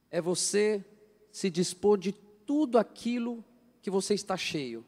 É 0.09 0.21
você 0.21 0.85
se 1.33 1.51
dispor 1.51 1.99
de 1.99 2.13
tudo 2.13 2.79
aquilo 2.79 3.45
que 3.81 3.91
você 3.91 4.15
está 4.15 4.37
cheio 4.37 4.85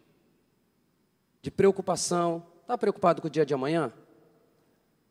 de 1.42 1.50
preocupação. 1.50 2.46
Está 2.60 2.78
preocupado 2.78 3.20
com 3.20 3.26
o 3.26 3.30
dia 3.30 3.44
de 3.44 3.52
amanhã? 3.52 3.92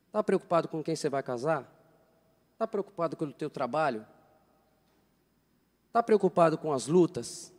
Está 0.07 0.23
preocupado 0.23 0.69
com 0.69 0.81
quem 0.81 0.95
você 0.95 1.09
vai 1.09 1.21
casar? 1.21 1.69
Está 2.63 2.67
preocupado 2.69 3.17
com 3.17 3.25
o 3.25 3.33
teu 3.33 3.49
trabalho? 3.49 4.05
Está 5.87 6.01
preocupado 6.01 6.57
com 6.57 6.71
as 6.71 6.87
lutas? 6.87 7.51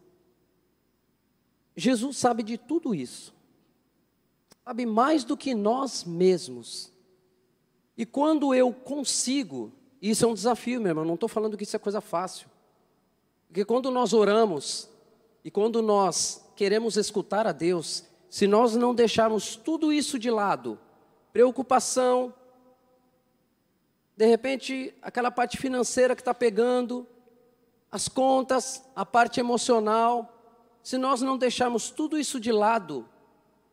Jesus 1.77 2.17
sabe 2.17 2.43
de 2.43 2.57
tudo 2.57 2.95
isso. 2.95 3.35
Sabe 4.65 4.87
mais 4.87 5.23
do 5.23 5.37
que 5.37 5.55
nós 5.55 6.05
mesmos. 6.05 6.91
E 7.99 8.07
quando 8.07 8.55
eu 8.55 8.73
consigo, 8.73 9.71
isso 10.01 10.25
é 10.25 10.29
um 10.29 10.33
desafio, 10.33 10.81
meu 10.81 10.93
irmão, 10.93 11.05
não 11.05 11.15
estou 11.15 11.29
falando 11.29 11.55
que 11.59 11.65
isso 11.65 11.77
é 11.77 11.79
coisa 11.79 12.01
fácil. 12.01 12.49
Porque 13.49 13.63
quando 13.63 13.91
nós 13.91 14.15
oramos 14.15 14.89
e 15.45 15.51
quando 15.51 15.83
nós 15.83 16.51
queremos 16.57 16.97
escutar 16.97 17.47
a 17.47 17.53
Deus, 17.53 18.05
se 18.31 18.47
nós 18.47 18.75
não 18.75 18.95
deixarmos 18.95 19.55
tudo 19.55 19.93
isso 19.93 20.19
de 20.19 20.31
lado, 20.31 20.79
preocupação, 21.31 22.33
de 24.17 24.27
repente 24.27 24.95
aquela 25.03 25.31
parte 25.31 25.57
financeira 25.57 26.15
que 26.15 26.21
está 26.21 26.35
pegando, 26.35 27.07
as 27.91 28.09
contas, 28.09 28.83
a 28.95 29.05
parte 29.07 29.41
emocional, 29.41 30.31
se 30.83 30.99
nós 30.99 31.23
não 31.23 31.39
deixarmos 31.39 31.91
tudo 31.91 32.19
isso 32.19 32.39
de 32.39 32.53
lado, 32.53 33.09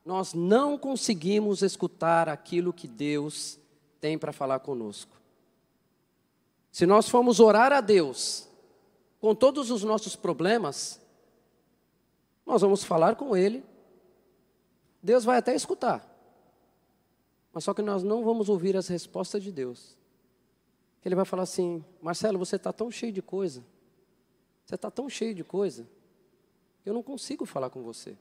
nós 0.05 0.33
não 0.33 0.77
conseguimos 0.77 1.61
escutar 1.61 2.29
aquilo 2.29 2.73
que 2.73 2.87
Deus 2.87 3.59
tem 3.99 4.17
para 4.17 4.31
falar 4.31 4.59
conosco. 4.59 5.19
Se 6.71 6.85
nós 6.85 7.09
formos 7.09 7.39
orar 7.39 7.71
a 7.73 7.81
Deus 7.81 8.47
com 9.19 9.35
todos 9.35 9.69
os 9.69 9.83
nossos 9.83 10.15
problemas, 10.15 10.99
nós 12.45 12.61
vamos 12.61 12.83
falar 12.83 13.15
com 13.15 13.35
Ele, 13.35 13.63
Deus 15.03 15.23
vai 15.23 15.37
até 15.37 15.53
escutar, 15.53 16.07
mas 17.51 17.63
só 17.63 17.73
que 17.73 17.81
nós 17.81 18.03
não 18.03 18.23
vamos 18.23 18.49
ouvir 18.49 18.77
as 18.77 18.87
respostas 18.87 19.43
de 19.43 19.51
Deus. 19.51 19.97
Ele 21.03 21.15
vai 21.15 21.25
falar 21.25 21.43
assim: 21.43 21.83
Marcelo, 22.01 22.37
você 22.37 22.55
está 22.55 22.71
tão 22.71 22.91
cheio 22.91 23.11
de 23.11 23.21
coisa, 23.21 23.63
você 24.65 24.75
está 24.75 24.91
tão 24.91 25.09
cheio 25.09 25.33
de 25.33 25.43
coisa, 25.43 25.87
eu 26.85 26.93
não 26.93 27.03
consigo 27.03 27.45
falar 27.45 27.69
com 27.69 27.81
você. 27.81 28.17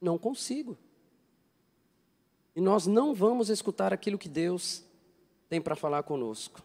Não 0.00 0.18
consigo. 0.18 0.76
E 2.54 2.60
nós 2.60 2.86
não 2.86 3.14
vamos 3.14 3.50
escutar 3.50 3.92
aquilo 3.92 4.18
que 4.18 4.28
Deus 4.28 4.82
tem 5.48 5.60
para 5.60 5.76
falar 5.76 6.02
conosco. 6.02 6.62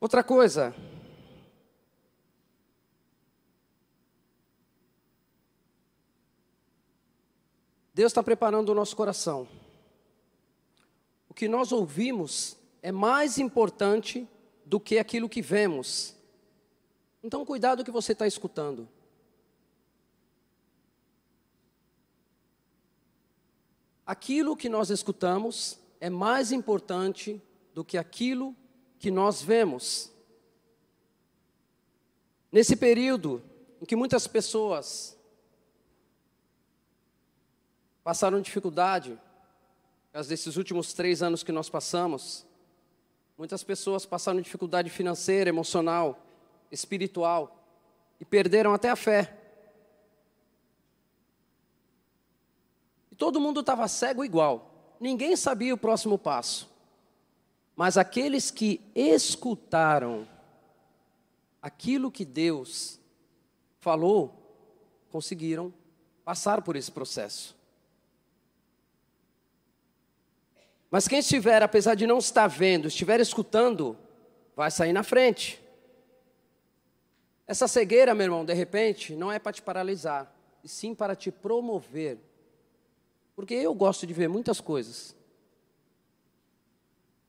Outra 0.00 0.22
coisa. 0.22 0.74
Deus 7.92 8.12
está 8.12 8.22
preparando 8.22 8.68
o 8.68 8.74
nosso 8.74 8.94
coração. 8.94 9.48
O 11.36 11.38
que 11.38 11.48
nós 11.48 11.70
ouvimos 11.70 12.56
é 12.80 12.90
mais 12.90 13.36
importante 13.36 14.26
do 14.64 14.80
que 14.80 14.98
aquilo 14.98 15.28
que 15.28 15.42
vemos. 15.42 16.16
Então, 17.22 17.44
cuidado 17.44 17.84
que 17.84 17.90
você 17.90 18.12
está 18.12 18.26
escutando. 18.26 18.88
Aquilo 24.06 24.56
que 24.56 24.70
nós 24.70 24.88
escutamos 24.88 25.78
é 26.00 26.08
mais 26.08 26.52
importante 26.52 27.38
do 27.74 27.84
que 27.84 27.98
aquilo 27.98 28.56
que 28.98 29.10
nós 29.10 29.42
vemos. 29.42 30.10
Nesse 32.50 32.76
período 32.76 33.42
em 33.78 33.84
que 33.84 33.94
muitas 33.94 34.26
pessoas 34.26 35.14
passaram 38.02 38.40
dificuldade, 38.40 39.20
causa 40.16 40.30
desses 40.30 40.56
últimos 40.56 40.94
três 40.94 41.22
anos 41.22 41.42
que 41.42 41.52
nós 41.52 41.68
passamos, 41.68 42.46
muitas 43.36 43.62
pessoas 43.62 44.06
passaram 44.06 44.40
dificuldade 44.40 44.88
financeira, 44.88 45.50
emocional, 45.50 46.18
espiritual 46.72 47.62
e 48.18 48.24
perderam 48.24 48.72
até 48.72 48.88
a 48.88 48.96
fé. 48.96 49.36
E 53.12 53.14
todo 53.14 53.38
mundo 53.38 53.60
estava 53.60 53.86
cego 53.88 54.24
igual, 54.24 54.96
ninguém 54.98 55.36
sabia 55.36 55.74
o 55.74 55.78
próximo 55.78 56.16
passo. 56.16 56.66
Mas 57.76 57.98
aqueles 57.98 58.50
que 58.50 58.80
escutaram 58.94 60.26
aquilo 61.60 62.10
que 62.10 62.24
Deus 62.24 62.98
falou, 63.80 64.34
conseguiram 65.10 65.74
passar 66.24 66.62
por 66.62 66.74
esse 66.74 66.90
processo. 66.90 67.55
Mas 70.96 71.06
quem 71.06 71.18
estiver, 71.18 71.62
apesar 71.62 71.94
de 71.94 72.06
não 72.06 72.16
estar 72.16 72.46
vendo, 72.46 72.88
estiver 72.88 73.20
escutando, 73.20 73.98
vai 74.56 74.70
sair 74.70 74.94
na 74.94 75.02
frente. 75.02 75.62
Essa 77.46 77.68
cegueira, 77.68 78.14
meu 78.14 78.24
irmão, 78.24 78.46
de 78.46 78.54
repente, 78.54 79.14
não 79.14 79.30
é 79.30 79.38
para 79.38 79.52
te 79.52 79.60
paralisar, 79.60 80.34
e 80.64 80.68
sim 80.70 80.94
para 80.94 81.14
te 81.14 81.30
promover. 81.30 82.18
Porque 83.34 83.52
eu 83.52 83.74
gosto 83.74 84.06
de 84.06 84.14
ver 84.14 84.26
muitas 84.26 84.58
coisas. 84.58 85.14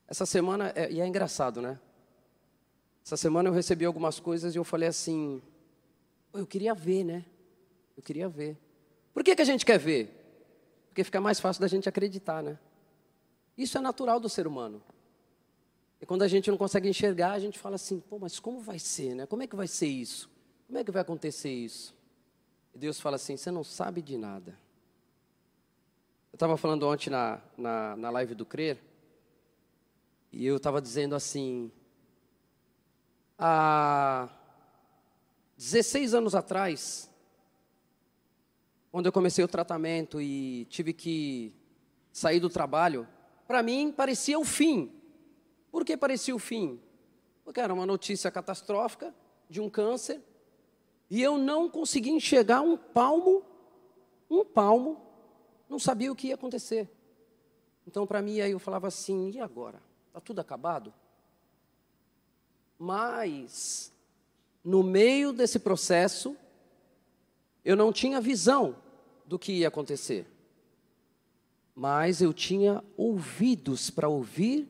Essa 0.07 0.25
semana, 0.25 0.71
é, 0.73 0.89
e 0.89 1.01
é 1.01 1.05
engraçado, 1.05 1.61
né? 1.61 1.77
Essa 3.05 3.17
semana 3.17 3.49
eu 3.49 3.53
recebi 3.53 3.83
algumas 3.83 4.17
coisas 4.17 4.55
e 4.55 4.57
eu 4.57 4.63
falei 4.63 4.87
assim: 4.87 5.41
eu 6.33 6.47
queria 6.47 6.73
ver, 6.73 7.03
né? 7.03 7.25
Eu 7.97 8.01
queria 8.01 8.29
ver. 8.29 8.55
Por 9.13 9.25
que, 9.25 9.35
que 9.35 9.41
a 9.41 9.45
gente 9.45 9.65
quer 9.65 9.77
ver? 9.77 10.09
Porque 10.87 11.03
fica 11.03 11.19
mais 11.19 11.37
fácil 11.37 11.59
da 11.59 11.67
gente 11.67 11.89
acreditar, 11.89 12.41
né? 12.41 12.57
Isso 13.57 13.77
é 13.77 13.81
natural 13.81 14.19
do 14.19 14.29
ser 14.29 14.45
humano. 14.45 14.81
E 15.99 16.05
quando 16.05 16.21
a 16.21 16.27
gente 16.27 16.49
não 16.51 16.57
consegue 16.57 16.87
enxergar, 16.87 17.31
a 17.31 17.39
gente 17.39 17.57
fala 17.57 17.75
assim: 17.75 17.99
pô, 17.99 18.19
mas 18.19 18.39
como 18.39 18.59
vai 18.59 18.77
ser, 18.77 19.15
né? 19.15 19.25
Como 19.25 19.41
é 19.41 19.47
que 19.47 19.55
vai 19.55 19.67
ser 19.67 19.87
isso? 19.87 20.29
Como 20.67 20.77
é 20.77 20.83
que 20.83 20.91
vai 20.91 21.01
acontecer 21.01 21.49
isso? 21.49 21.95
E 22.73 22.77
Deus 22.77 22.99
fala 22.99 23.15
assim: 23.15 23.35
você 23.35 23.49
não 23.49 23.63
sabe 23.63 24.01
de 24.01 24.17
nada. 24.17 24.51
Eu 26.31 26.35
estava 26.35 26.55
falando 26.55 26.87
ontem 26.87 27.09
na, 27.09 27.41
na, 27.57 27.95
na 27.95 28.09
live 28.11 28.35
do 28.35 28.45
Crer, 28.45 28.77
e 30.31 30.45
eu 30.45 30.57
estava 30.57 30.79
dizendo 30.79 31.15
assim: 31.15 31.71
há 33.39 34.29
16 35.57 36.13
anos 36.13 36.35
atrás, 36.35 37.09
quando 38.91 39.07
eu 39.07 39.11
comecei 39.11 39.43
o 39.43 39.47
tratamento 39.47 40.21
e 40.21 40.65
tive 40.65 40.93
que 40.93 41.51
sair 42.11 42.39
do 42.39 42.49
trabalho, 42.49 43.07
para 43.47 43.63
mim 43.63 43.91
parecia 43.91 44.37
o 44.37 44.43
fim 44.43 44.97
por 45.77 45.85
que 45.85 45.95
parecia 45.95 46.35
o 46.35 46.39
fim? 46.39 46.79
Porque 47.43 47.59
era 47.59 47.73
uma 47.73 47.85
notícia 47.85 48.31
catastrófica 48.31 49.13
de 49.49 49.61
um 49.61 49.69
câncer 49.69 50.21
e 51.09 51.21
eu 51.21 51.37
não 51.37 51.69
conseguia 51.69 52.11
enxergar 52.11 52.61
um 52.61 52.75
palmo, 52.75 53.43
um 54.29 54.43
palmo, 54.43 54.99
não 55.69 55.77
sabia 55.77 56.11
o 56.11 56.15
que 56.15 56.29
ia 56.29 56.33
acontecer. 56.33 56.89
Então, 57.85 58.05
para 58.05 58.21
mim, 58.23 58.41
aí 58.41 58.51
eu 58.51 58.59
falava 58.59 58.87
assim: 58.87 59.29
e 59.29 59.39
agora? 59.39 59.79
Está 60.07 60.19
tudo 60.19 60.39
acabado? 60.39 60.93
Mas, 62.79 63.93
no 64.63 64.81
meio 64.81 65.31
desse 65.31 65.59
processo, 65.59 66.35
eu 67.63 67.75
não 67.75 67.93
tinha 67.93 68.19
visão 68.19 68.75
do 69.25 69.37
que 69.37 69.53
ia 69.53 69.67
acontecer. 69.67 70.25
Mas 71.79 72.23
eu 72.23 72.33
tinha 72.33 72.83
ouvidos 72.97 73.91
para 73.91 74.09
ouvir 74.09 74.67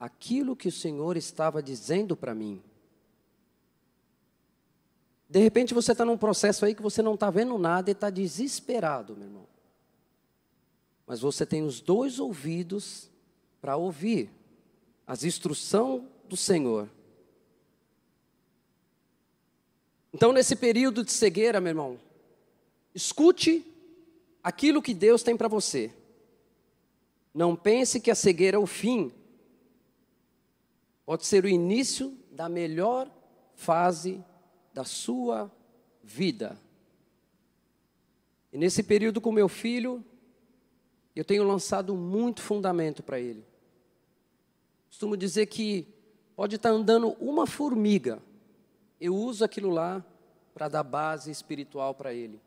aquilo 0.00 0.56
que 0.56 0.66
o 0.66 0.72
Senhor 0.72 1.16
estava 1.16 1.62
dizendo 1.62 2.16
para 2.16 2.34
mim. 2.34 2.60
De 5.28 5.38
repente 5.38 5.72
você 5.72 5.92
está 5.92 6.04
num 6.04 6.18
processo 6.18 6.64
aí 6.64 6.74
que 6.74 6.82
você 6.82 7.02
não 7.02 7.14
está 7.14 7.30
vendo 7.30 7.56
nada 7.56 7.88
e 7.88 7.92
está 7.92 8.10
desesperado, 8.10 9.16
meu 9.16 9.28
irmão. 9.28 9.46
Mas 11.06 11.20
você 11.20 11.46
tem 11.46 11.62
os 11.62 11.80
dois 11.80 12.18
ouvidos 12.18 13.08
para 13.60 13.76
ouvir 13.76 14.28
as 15.06 15.22
instruções 15.22 16.02
do 16.28 16.36
Senhor. 16.36 16.90
Então, 20.12 20.32
nesse 20.32 20.56
período 20.56 21.04
de 21.04 21.12
cegueira, 21.12 21.60
meu 21.60 21.70
irmão, 21.70 22.00
escute 22.92 23.64
aquilo 24.42 24.82
que 24.82 24.92
Deus 24.92 25.22
tem 25.22 25.36
para 25.36 25.46
você. 25.46 25.94
Não 27.32 27.54
pense 27.54 28.00
que 28.00 28.10
a 28.10 28.14
cegueira 28.14 28.56
é 28.56 28.60
o 28.60 28.66
fim, 28.66 29.12
pode 31.04 31.26
ser 31.26 31.44
o 31.44 31.48
início 31.48 32.16
da 32.30 32.48
melhor 32.48 33.10
fase 33.54 34.24
da 34.72 34.84
sua 34.84 35.50
vida. 36.02 36.58
E 38.52 38.58
nesse 38.58 38.82
período 38.82 39.20
com 39.20 39.30
meu 39.30 39.48
filho, 39.48 40.04
Eu 41.14 41.24
tenho 41.24 41.44
lançado 41.44 41.94
muito 41.94 42.40
fundamento 42.40 43.02
para 43.02 43.18
ele. 43.18 43.44
Costumo 44.88 45.16
dizer 45.16 45.46
que 45.46 45.86
pode 46.36 46.56
estar 46.56 46.70
andando 46.70 47.10
uma 47.20 47.46
formiga, 47.46 48.22
eu 49.00 49.14
uso 49.14 49.44
aquilo 49.44 49.70
lá 49.70 50.04
para 50.54 50.68
dar 50.68 50.82
base 50.82 51.30
espiritual 51.30 51.94
para 51.94 52.14
ele. 52.14 52.40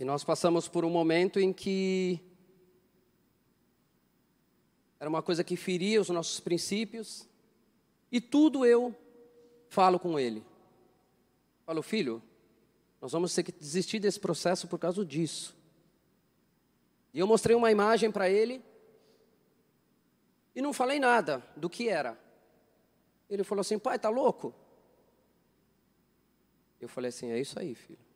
E 0.00 0.04
nós 0.04 0.24
passamos 0.24 0.66
por 0.66 0.82
um 0.82 0.88
momento 0.88 1.38
em 1.38 1.52
que 1.52 2.18
era 4.98 5.10
uma 5.10 5.22
coisa 5.22 5.44
que 5.44 5.56
feria 5.56 6.00
os 6.00 6.08
nossos 6.08 6.40
princípios, 6.40 7.28
e 8.10 8.18
tudo 8.18 8.64
eu 8.64 8.96
falo 9.68 10.00
com 10.00 10.18
ele. 10.18 10.42
Falo, 11.66 11.82
filho, 11.82 12.22
nós 12.98 13.12
vamos 13.12 13.34
ter 13.34 13.42
que 13.42 13.52
desistir 13.52 13.98
desse 13.98 14.18
processo 14.18 14.66
por 14.66 14.78
causa 14.78 15.04
disso. 15.04 15.54
E 17.12 17.18
eu 17.18 17.26
mostrei 17.26 17.54
uma 17.54 17.70
imagem 17.70 18.10
para 18.10 18.30
ele 18.30 18.64
e 20.54 20.62
não 20.62 20.72
falei 20.72 20.98
nada 20.98 21.46
do 21.54 21.68
que 21.68 21.90
era. 21.90 22.18
Ele 23.28 23.44
falou 23.44 23.60
assim: 23.60 23.78
pai, 23.78 23.98
tá 23.98 24.08
louco? 24.08 24.54
Eu 26.80 26.88
falei 26.88 27.10
assim: 27.10 27.30
é 27.30 27.38
isso 27.38 27.58
aí, 27.58 27.74
filho. 27.74 28.09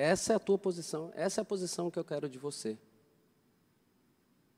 Essa 0.00 0.32
é 0.32 0.36
a 0.36 0.38
tua 0.38 0.56
posição, 0.56 1.10
essa 1.12 1.40
é 1.40 1.42
a 1.42 1.44
posição 1.44 1.90
que 1.90 1.98
eu 1.98 2.04
quero 2.04 2.28
de 2.28 2.38
você. 2.38 2.78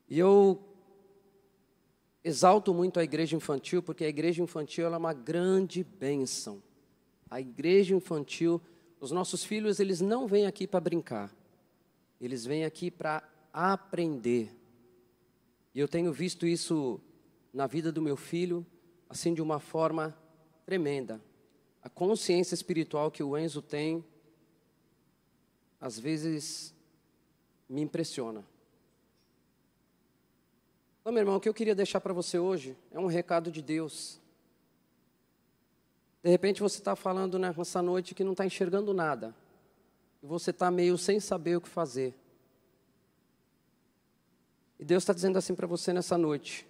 E 0.07 0.19
eu 0.19 0.63
exalto 2.23 2.71
muito 2.75 2.99
a 2.99 3.03
igreja 3.03 3.35
infantil, 3.35 3.81
porque 3.81 4.05
a 4.05 4.07
igreja 4.07 4.43
infantil 4.43 4.85
é 4.85 4.95
uma 4.95 5.13
grande 5.13 5.83
bênção. 5.83 6.61
A 7.27 7.41
igreja 7.41 7.95
infantil, 7.95 8.61
os 8.99 9.09
nossos 9.09 9.43
filhos, 9.43 9.79
eles 9.79 9.99
não 9.99 10.27
vêm 10.27 10.45
aqui 10.45 10.67
para 10.67 10.79
brincar. 10.79 11.35
Eles 12.19 12.45
vêm 12.45 12.63
aqui 12.63 12.91
para 12.91 13.27
aprender. 13.51 14.55
E 15.73 15.79
eu 15.79 15.87
tenho 15.87 16.13
visto 16.13 16.45
isso 16.45 17.01
na 17.51 17.65
vida 17.65 17.91
do 17.91 17.99
meu 17.99 18.15
filho, 18.15 18.63
assim 19.09 19.33
de 19.33 19.41
uma 19.41 19.59
forma 19.59 20.15
tremenda. 20.67 21.19
A 21.81 21.89
consciência 21.89 22.53
espiritual 22.53 23.09
que 23.09 23.23
o 23.23 23.35
Enzo 23.35 23.63
tem, 23.63 24.05
às 25.81 25.99
vezes, 25.99 26.73
me 27.67 27.81
impressiona. 27.81 28.45
Então, 31.01 31.11
meu 31.11 31.21
irmão, 31.21 31.37
o 31.37 31.39
que 31.39 31.49
eu 31.49 31.53
queria 31.53 31.73
deixar 31.73 31.99
para 31.99 32.13
você 32.13 32.37
hoje 32.37 32.77
é 32.91 32.99
um 32.99 33.07
recado 33.07 33.51
de 33.51 33.63
Deus. 33.63 34.21
De 36.23 36.29
repente 36.29 36.61
você 36.61 36.77
está 36.77 36.95
falando 36.95 37.39
nessa 37.39 37.81
noite 37.81 38.13
que 38.13 38.23
não 38.23 38.33
está 38.33 38.45
enxergando 38.45 38.93
nada. 38.93 39.35
E 40.21 40.27
você 40.27 40.51
está 40.51 40.69
meio 40.69 40.95
sem 40.99 41.19
saber 41.19 41.55
o 41.55 41.61
que 41.61 41.67
fazer. 41.67 42.13
E 44.79 44.85
Deus 44.85 45.01
está 45.01 45.13
dizendo 45.13 45.37
assim 45.37 45.55
para 45.55 45.65
você 45.65 45.91
nessa 45.91 46.15
noite: 46.15 46.67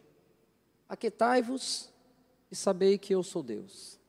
Aquetai-vos 0.87 1.89
e 2.49 2.55
sabei 2.55 2.97
que 2.97 3.13
eu 3.13 3.21
sou 3.23 3.43
Deus. 3.43 3.99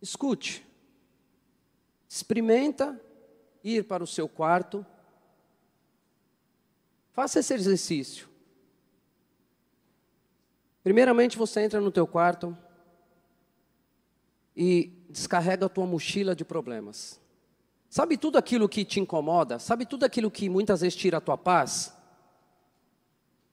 Escute, 0.00 0.64
experimenta 2.08 3.00
ir 3.66 3.82
para 3.82 4.04
o 4.04 4.06
seu 4.06 4.28
quarto, 4.28 4.86
faça 7.12 7.40
esse 7.40 7.52
exercício. 7.52 8.28
Primeiramente 10.84 11.36
você 11.36 11.62
entra 11.62 11.80
no 11.80 11.90
teu 11.90 12.06
quarto 12.06 12.56
e 14.56 14.92
descarrega 15.10 15.66
a 15.66 15.68
tua 15.68 15.84
mochila 15.84 16.36
de 16.36 16.44
problemas. 16.44 17.20
Sabe 17.90 18.16
tudo 18.16 18.38
aquilo 18.38 18.68
que 18.68 18.84
te 18.84 19.00
incomoda? 19.00 19.58
Sabe 19.58 19.84
tudo 19.84 20.04
aquilo 20.04 20.30
que 20.30 20.48
muitas 20.48 20.82
vezes 20.82 20.94
tira 20.94 21.18
a 21.18 21.20
tua 21.20 21.36
paz? 21.36 21.92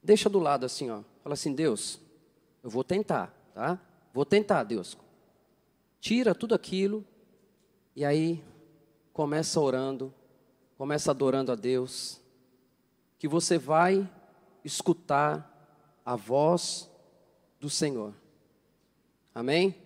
Deixa 0.00 0.30
do 0.30 0.38
lado 0.38 0.64
assim, 0.64 0.90
ó. 0.90 1.02
Fala 1.24 1.34
assim, 1.34 1.52
Deus, 1.52 2.00
eu 2.62 2.70
vou 2.70 2.84
tentar, 2.84 3.34
tá? 3.52 3.80
Vou 4.12 4.24
tentar, 4.24 4.62
Deus. 4.62 4.96
Tira 5.98 6.36
tudo 6.36 6.54
aquilo 6.54 7.04
e 7.96 8.04
aí 8.04 8.44
começa 9.14 9.60
orando, 9.60 10.12
começa 10.76 11.12
adorando 11.12 11.52
a 11.52 11.54
Deus, 11.54 12.20
que 13.16 13.28
você 13.28 13.56
vai 13.56 14.10
escutar 14.64 16.02
a 16.04 16.16
voz 16.16 16.90
do 17.60 17.70
Senhor. 17.70 18.12
Amém? 19.32 19.76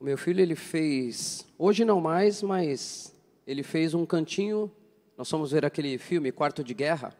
O 0.00 0.04
meu 0.04 0.18
filho 0.18 0.40
ele 0.40 0.56
fez, 0.56 1.46
hoje 1.56 1.84
não 1.84 2.00
mais, 2.00 2.42
mas 2.42 3.14
ele 3.46 3.62
fez 3.62 3.94
um 3.94 4.04
cantinho. 4.04 4.70
Nós 5.16 5.30
fomos 5.30 5.52
ver 5.52 5.64
aquele 5.64 5.96
filme 5.98 6.32
Quarto 6.32 6.64
de 6.64 6.74
Guerra. 6.74 7.16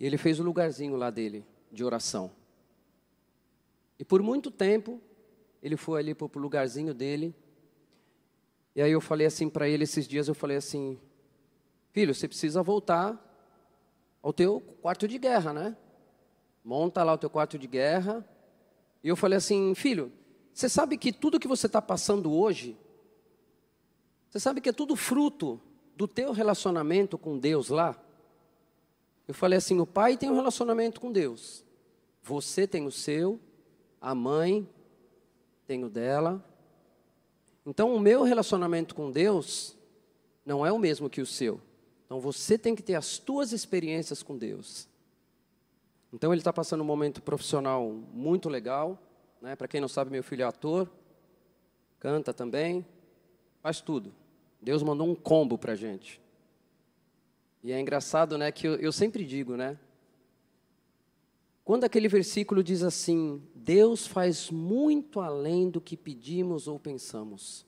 E 0.00 0.06
ele 0.06 0.16
fez 0.16 0.40
o 0.40 0.42
um 0.42 0.46
lugarzinho 0.46 0.96
lá 0.96 1.10
dele, 1.10 1.44
de 1.70 1.84
oração. 1.84 2.32
E 3.98 4.04
por 4.04 4.22
muito 4.22 4.50
tempo, 4.50 5.00
ele 5.62 5.76
foi 5.76 6.00
ali 6.00 6.14
para 6.14 6.26
o 6.26 6.40
lugarzinho 6.40 6.94
dele. 6.94 7.34
E 8.76 8.82
aí 8.82 8.92
eu 8.92 9.00
falei 9.00 9.26
assim 9.26 9.48
para 9.48 9.66
ele 9.66 9.84
esses 9.84 10.06
dias, 10.06 10.28
eu 10.28 10.34
falei 10.34 10.58
assim, 10.58 11.00
filho, 11.92 12.14
você 12.14 12.28
precisa 12.28 12.62
voltar 12.62 13.18
ao 14.22 14.34
teu 14.34 14.60
quarto 14.82 15.08
de 15.08 15.16
guerra, 15.16 15.54
né? 15.54 15.76
Monta 16.62 17.02
lá 17.02 17.14
o 17.14 17.18
teu 17.18 17.30
quarto 17.30 17.58
de 17.58 17.66
guerra. 17.66 18.22
E 19.02 19.08
eu 19.08 19.16
falei 19.16 19.38
assim, 19.38 19.74
filho, 19.74 20.12
você 20.52 20.68
sabe 20.68 20.98
que 20.98 21.10
tudo 21.10 21.40
que 21.40 21.48
você 21.48 21.66
está 21.66 21.80
passando 21.80 22.30
hoje, 22.30 22.76
você 24.28 24.38
sabe 24.38 24.60
que 24.60 24.68
é 24.68 24.72
tudo 24.74 24.94
fruto 24.94 25.58
do 25.96 26.06
teu 26.06 26.30
relacionamento 26.32 27.16
com 27.16 27.38
Deus 27.38 27.70
lá? 27.70 27.98
Eu 29.26 29.32
falei 29.32 29.56
assim: 29.56 29.80
o 29.80 29.86
pai 29.86 30.18
tem 30.18 30.30
um 30.30 30.34
relacionamento 30.34 31.00
com 31.00 31.10
Deus, 31.10 31.64
você 32.22 32.66
tem 32.66 32.86
o 32.86 32.92
seu, 32.92 33.40
a 34.00 34.14
mãe 34.14 34.68
tem 35.66 35.82
o 35.82 35.88
dela. 35.88 36.44
Então, 37.66 37.92
o 37.94 38.00
meu 38.00 38.22
relacionamento 38.22 38.94
com 38.94 39.10
Deus 39.10 39.76
não 40.44 40.64
é 40.64 40.70
o 40.70 40.78
mesmo 40.78 41.10
que 41.10 41.20
o 41.20 41.26
seu. 41.26 41.60
Então, 42.04 42.20
você 42.20 42.56
tem 42.56 42.76
que 42.76 42.82
ter 42.82 42.94
as 42.94 43.18
tuas 43.18 43.50
experiências 43.50 44.22
com 44.22 44.38
Deus. 44.38 44.88
Então, 46.12 46.32
ele 46.32 46.40
está 46.40 46.52
passando 46.52 46.82
um 46.82 46.86
momento 46.86 47.20
profissional 47.20 47.90
muito 48.12 48.48
legal. 48.48 48.96
Né? 49.42 49.56
Para 49.56 49.66
quem 49.66 49.80
não 49.80 49.88
sabe, 49.88 50.12
meu 50.12 50.22
filho 50.22 50.42
é 50.42 50.46
ator, 50.46 50.88
canta 51.98 52.32
também, 52.32 52.86
faz 53.60 53.80
tudo. 53.80 54.14
Deus 54.62 54.82
mandou 54.84 55.08
um 55.08 55.14
combo 55.14 55.58
para 55.58 55.72
a 55.72 55.76
gente. 55.76 56.20
E 57.64 57.72
é 57.72 57.80
engraçado, 57.80 58.38
né, 58.38 58.52
que 58.52 58.68
eu, 58.68 58.76
eu 58.76 58.92
sempre 58.92 59.24
digo, 59.24 59.56
né? 59.56 59.76
Quando 61.64 61.82
aquele 61.82 62.06
versículo 62.06 62.62
diz 62.62 62.84
assim: 62.84 63.42
Deus 63.66 64.06
faz 64.06 64.48
muito 64.48 65.18
além 65.18 65.68
do 65.68 65.80
que 65.80 65.96
pedimos 65.96 66.68
ou 66.68 66.78
pensamos. 66.78 67.66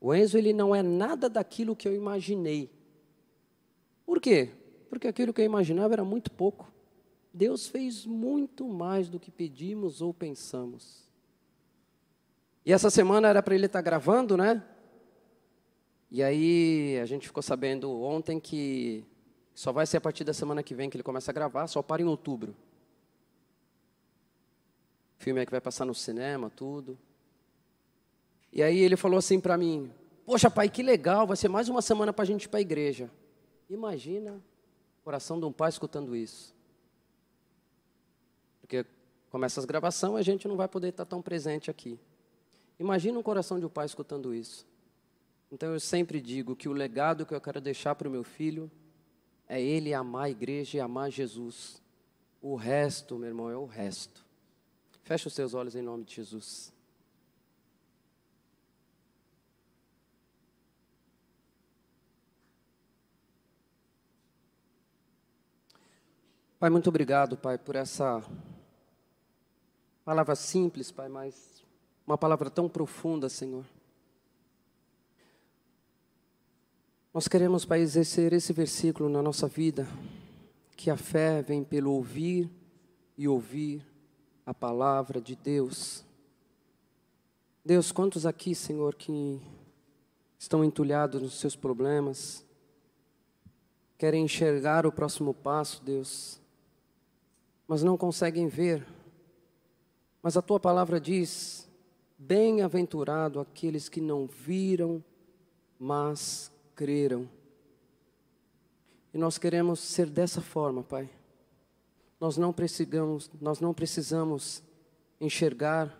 O 0.00 0.12
Enzo 0.12 0.36
ele 0.36 0.52
não 0.52 0.74
é 0.74 0.82
nada 0.82 1.30
daquilo 1.30 1.76
que 1.76 1.86
eu 1.86 1.94
imaginei. 1.94 2.68
Por 4.04 4.20
quê? 4.20 4.50
Porque 4.90 5.06
aquilo 5.06 5.32
que 5.32 5.40
eu 5.40 5.44
imaginava 5.44 5.94
era 5.94 6.04
muito 6.04 6.32
pouco. 6.32 6.68
Deus 7.32 7.68
fez 7.68 8.04
muito 8.04 8.66
mais 8.66 9.08
do 9.08 9.20
que 9.20 9.30
pedimos 9.30 10.02
ou 10.02 10.12
pensamos. 10.12 11.08
E 12.66 12.72
essa 12.72 12.90
semana 12.90 13.28
era 13.28 13.40
para 13.40 13.54
ele 13.54 13.66
estar 13.66 13.80
gravando, 13.80 14.36
né? 14.36 14.64
E 16.10 16.24
aí 16.24 16.98
a 17.00 17.06
gente 17.06 17.28
ficou 17.28 17.42
sabendo 17.42 17.88
ontem 18.02 18.40
que 18.40 19.04
só 19.54 19.70
vai 19.70 19.86
ser 19.86 19.98
a 19.98 20.00
partir 20.00 20.24
da 20.24 20.34
semana 20.34 20.60
que 20.60 20.74
vem 20.74 20.90
que 20.90 20.96
ele 20.96 21.04
começa 21.04 21.30
a 21.30 21.34
gravar, 21.34 21.68
só 21.68 21.82
para 21.82 22.02
em 22.02 22.06
outubro. 22.06 22.56
Filme 25.18 25.40
é 25.40 25.44
que 25.44 25.50
vai 25.50 25.60
passar 25.60 25.84
no 25.84 25.94
cinema, 25.94 26.48
tudo. 26.48 26.96
E 28.52 28.62
aí 28.62 28.78
ele 28.78 28.96
falou 28.96 29.18
assim 29.18 29.38
para 29.40 29.58
mim: 29.58 29.92
Poxa, 30.24 30.50
pai, 30.50 30.68
que 30.68 30.82
legal, 30.82 31.26
vai 31.26 31.36
ser 31.36 31.48
mais 31.48 31.68
uma 31.68 31.82
semana 31.82 32.12
para 32.12 32.22
a 32.22 32.26
gente 32.26 32.44
ir 32.44 32.48
para 32.48 32.58
a 32.58 32.62
igreja. 32.62 33.10
Imagina 33.68 34.40
o 35.00 35.04
coração 35.04 35.38
de 35.38 35.44
um 35.44 35.52
pai 35.52 35.68
escutando 35.68 36.14
isso. 36.14 36.54
Porque 38.60 38.86
começa 39.30 39.60
as 39.60 39.66
gravações 39.66 40.16
a 40.16 40.22
gente 40.22 40.46
não 40.46 40.56
vai 40.56 40.68
poder 40.68 40.88
estar 40.88 41.04
tão 41.04 41.20
presente 41.20 41.70
aqui. 41.70 41.98
Imagina 42.78 43.18
o 43.18 43.22
coração 43.22 43.58
de 43.58 43.66
um 43.66 43.68
pai 43.68 43.86
escutando 43.86 44.32
isso. 44.32 44.66
Então 45.50 45.72
eu 45.72 45.80
sempre 45.80 46.20
digo 46.20 46.54
que 46.54 46.68
o 46.68 46.72
legado 46.72 47.26
que 47.26 47.34
eu 47.34 47.40
quero 47.40 47.60
deixar 47.60 47.94
para 47.94 48.06
o 48.06 48.10
meu 48.10 48.22
filho 48.22 48.70
é 49.48 49.60
ele 49.60 49.92
amar 49.92 50.26
a 50.26 50.30
igreja 50.30 50.76
e 50.76 50.80
amar 50.80 51.10
Jesus. 51.10 51.82
O 52.40 52.54
resto, 52.54 53.18
meu 53.18 53.28
irmão, 53.28 53.50
é 53.50 53.56
o 53.56 53.64
resto. 53.64 54.27
Feche 55.08 55.26
os 55.26 55.32
seus 55.32 55.54
olhos 55.54 55.74
em 55.74 55.80
nome 55.80 56.04
de 56.04 56.16
Jesus. 56.16 56.70
Pai, 66.60 66.68
muito 66.68 66.90
obrigado, 66.90 67.38
Pai, 67.38 67.56
por 67.56 67.74
essa 67.74 68.22
palavra 70.04 70.36
simples, 70.36 70.90
Pai, 70.90 71.08
mas 71.08 71.64
uma 72.06 72.18
palavra 72.18 72.50
tão 72.50 72.68
profunda, 72.68 73.30
Senhor. 73.30 73.64
Nós 77.14 77.26
queremos, 77.26 77.64
Pai, 77.64 77.80
exercer 77.80 78.34
esse 78.34 78.52
versículo 78.52 79.08
na 79.08 79.22
nossa 79.22 79.48
vida, 79.48 79.88
que 80.76 80.90
a 80.90 80.98
fé 80.98 81.40
vem 81.40 81.64
pelo 81.64 81.92
ouvir 81.92 82.50
e 83.16 83.26
ouvir 83.26 83.82
a 84.48 84.54
palavra 84.54 85.20
de 85.20 85.36
Deus. 85.36 86.02
Deus, 87.62 87.92
quantos 87.92 88.24
aqui, 88.24 88.54
Senhor, 88.54 88.94
que 88.94 89.42
estão 90.38 90.64
entulhados 90.64 91.20
nos 91.20 91.38
seus 91.38 91.54
problemas, 91.54 92.46
querem 93.98 94.24
enxergar 94.24 94.86
o 94.86 94.92
próximo 94.92 95.34
passo, 95.34 95.82
Deus, 95.84 96.40
mas 97.66 97.82
não 97.82 97.98
conseguem 97.98 98.48
ver. 98.48 98.86
Mas 100.22 100.34
a 100.34 100.40
tua 100.40 100.58
palavra 100.58 100.98
diz: 100.98 101.68
Bem-aventurado 102.16 103.40
aqueles 103.40 103.86
que 103.86 104.00
não 104.00 104.26
viram, 104.26 105.04
mas 105.78 106.50
creram. 106.74 107.28
E 109.12 109.18
nós 109.18 109.36
queremos 109.36 109.78
ser 109.78 110.08
dessa 110.08 110.40
forma, 110.40 110.82
Pai. 110.82 111.17
Nós 112.20 112.36
não 112.36 112.52
precisamos, 112.52 113.30
nós 113.40 113.60
não 113.60 113.72
precisamos 113.72 114.62
enxergar, 115.20 115.96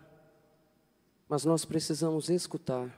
mas 1.27 1.45
nós 1.45 1.63
precisamos 1.65 2.29
escutar. 2.29 2.93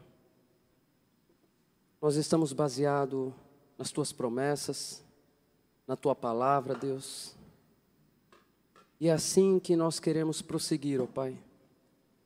Nós 2.01 2.15
estamos 2.15 2.51
baseados 2.53 3.31
nas 3.77 3.91
tuas 3.91 4.11
promessas, 4.11 5.03
na 5.87 5.95
tua 5.95 6.15
palavra, 6.15 6.73
Deus. 6.73 7.35
E 8.99 9.07
é 9.07 9.11
assim 9.11 9.59
que 9.59 9.75
nós 9.75 9.99
queremos 9.99 10.41
prosseguir, 10.41 11.01
ó 11.01 11.05
Pai, 11.05 11.37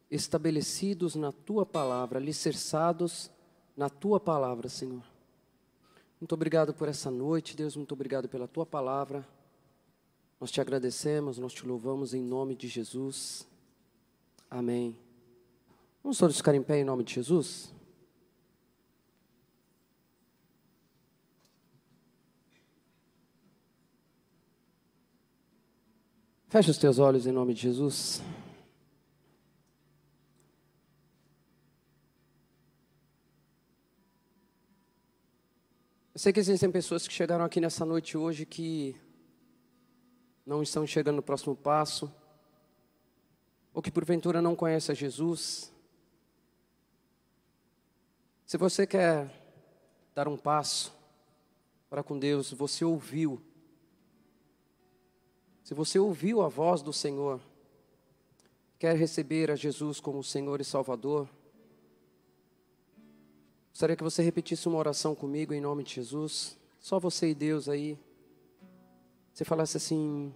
estabelecidos 0.09 1.15
na 1.15 1.31
tua 1.31 1.65
palavra, 1.65 2.19
alicerçados 2.19 3.31
na 3.75 3.89
tua 3.89 4.19
palavra, 4.19 4.69
Senhor. 4.69 5.03
Muito 6.19 6.33
obrigado 6.33 6.73
por 6.73 6.87
essa 6.87 7.11
noite, 7.11 7.55
Deus, 7.55 7.75
muito 7.75 7.93
obrigado 7.93 8.29
pela 8.29 8.47
tua 8.47 8.65
palavra. 8.65 9.27
Nós 10.45 10.51
te 10.51 10.61
agradecemos, 10.61 11.39
nós 11.39 11.53
te 11.53 11.65
louvamos 11.65 12.13
em 12.13 12.21
nome 12.21 12.53
de 12.53 12.67
Jesus. 12.67 13.47
Amém. 14.47 14.95
Vamos 16.03 16.19
todos 16.19 16.37
ficar 16.37 16.53
em 16.53 16.61
pé 16.61 16.77
em 16.77 16.83
nome 16.83 17.03
de 17.03 17.15
Jesus? 17.15 17.73
Feche 26.47 26.69
os 26.69 26.77
teus 26.77 26.99
olhos 26.99 27.25
em 27.25 27.31
nome 27.31 27.55
de 27.55 27.61
Jesus. 27.61 28.21
Eu 36.13 36.19
sei 36.19 36.31
que 36.31 36.39
existem 36.39 36.69
pessoas 36.69 37.07
que 37.07 37.13
chegaram 37.15 37.43
aqui 37.43 37.59
nessa 37.59 37.83
noite 37.83 38.15
hoje 38.15 38.45
que 38.45 38.95
não 40.45 40.61
estão 40.61 40.85
chegando 40.85 41.17
no 41.17 41.23
próximo 41.23 41.55
passo, 41.55 42.11
ou 43.73 43.81
que 43.81 43.91
porventura 43.91 44.41
não 44.41 44.55
conhecem 44.55 44.93
a 44.93 44.95
Jesus. 44.95 45.71
Se 48.45 48.57
você 48.57 48.85
quer 48.85 49.29
dar 50.13 50.27
um 50.27 50.37
passo 50.37 50.93
para 51.89 52.03
com 52.03 52.17
Deus, 52.17 52.51
você 52.53 52.85
ouviu 52.85 53.41
se 55.65 55.73
você 55.73 55.97
ouviu 55.97 56.43
a 56.43 56.47
voz 56.47 56.83
do 56.83 56.93
Senhor, 56.93 57.41
quer 58.77 58.95
receber 58.95 59.49
a 59.49 59.55
Jesus 59.55 59.99
como 59.99 60.23
Senhor 60.23 60.61
e 60.61 60.63
Salvador, 60.63 61.27
gostaria 63.71 63.95
que 63.95 64.03
você 64.03 64.21
repetisse 64.21 64.67
uma 64.67 64.77
oração 64.77 65.15
comigo 65.15 65.55
em 65.55 65.59
nome 65.59 65.83
de 65.83 65.95
Jesus. 65.95 66.55
Só 66.79 66.99
você 66.99 67.29
e 67.31 67.33
Deus 67.33 67.67
aí. 67.67 67.97
Você 69.35 69.43
falasse 69.43 69.75
assim: 69.75 70.33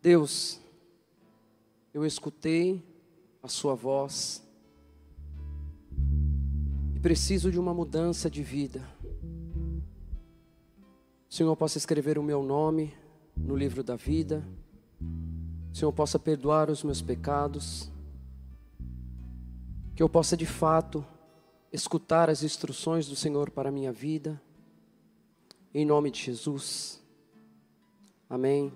Deus, 0.00 0.60
eu 1.92 2.06
escutei 2.06 2.84
a 3.42 3.48
Sua 3.48 3.74
voz 3.74 4.48
e 6.94 7.00
preciso 7.00 7.50
de 7.50 7.58
uma 7.58 7.74
mudança 7.74 8.30
de 8.30 8.44
vida. 8.44 8.80
O 11.28 11.34
Senhor 11.34 11.56
possa 11.56 11.78
escrever 11.78 12.16
o 12.16 12.22
meu 12.22 12.44
nome 12.44 12.94
no 13.36 13.56
livro 13.56 13.82
da 13.82 13.96
vida. 13.96 14.46
O 15.72 15.76
Senhor 15.76 15.92
possa 15.92 16.16
perdoar 16.16 16.70
os 16.70 16.84
meus 16.84 17.02
pecados. 17.02 17.90
Que 19.96 20.02
eu 20.02 20.08
possa 20.08 20.36
de 20.36 20.46
fato 20.46 21.04
escutar 21.72 22.30
as 22.30 22.44
instruções 22.44 23.08
do 23.08 23.16
Senhor 23.16 23.50
para 23.50 23.68
a 23.68 23.72
minha 23.72 23.90
vida. 23.90 24.40
Em 25.74 25.84
nome 25.84 26.12
de 26.12 26.22
Jesus. 26.22 26.99
Amém. 28.30 28.72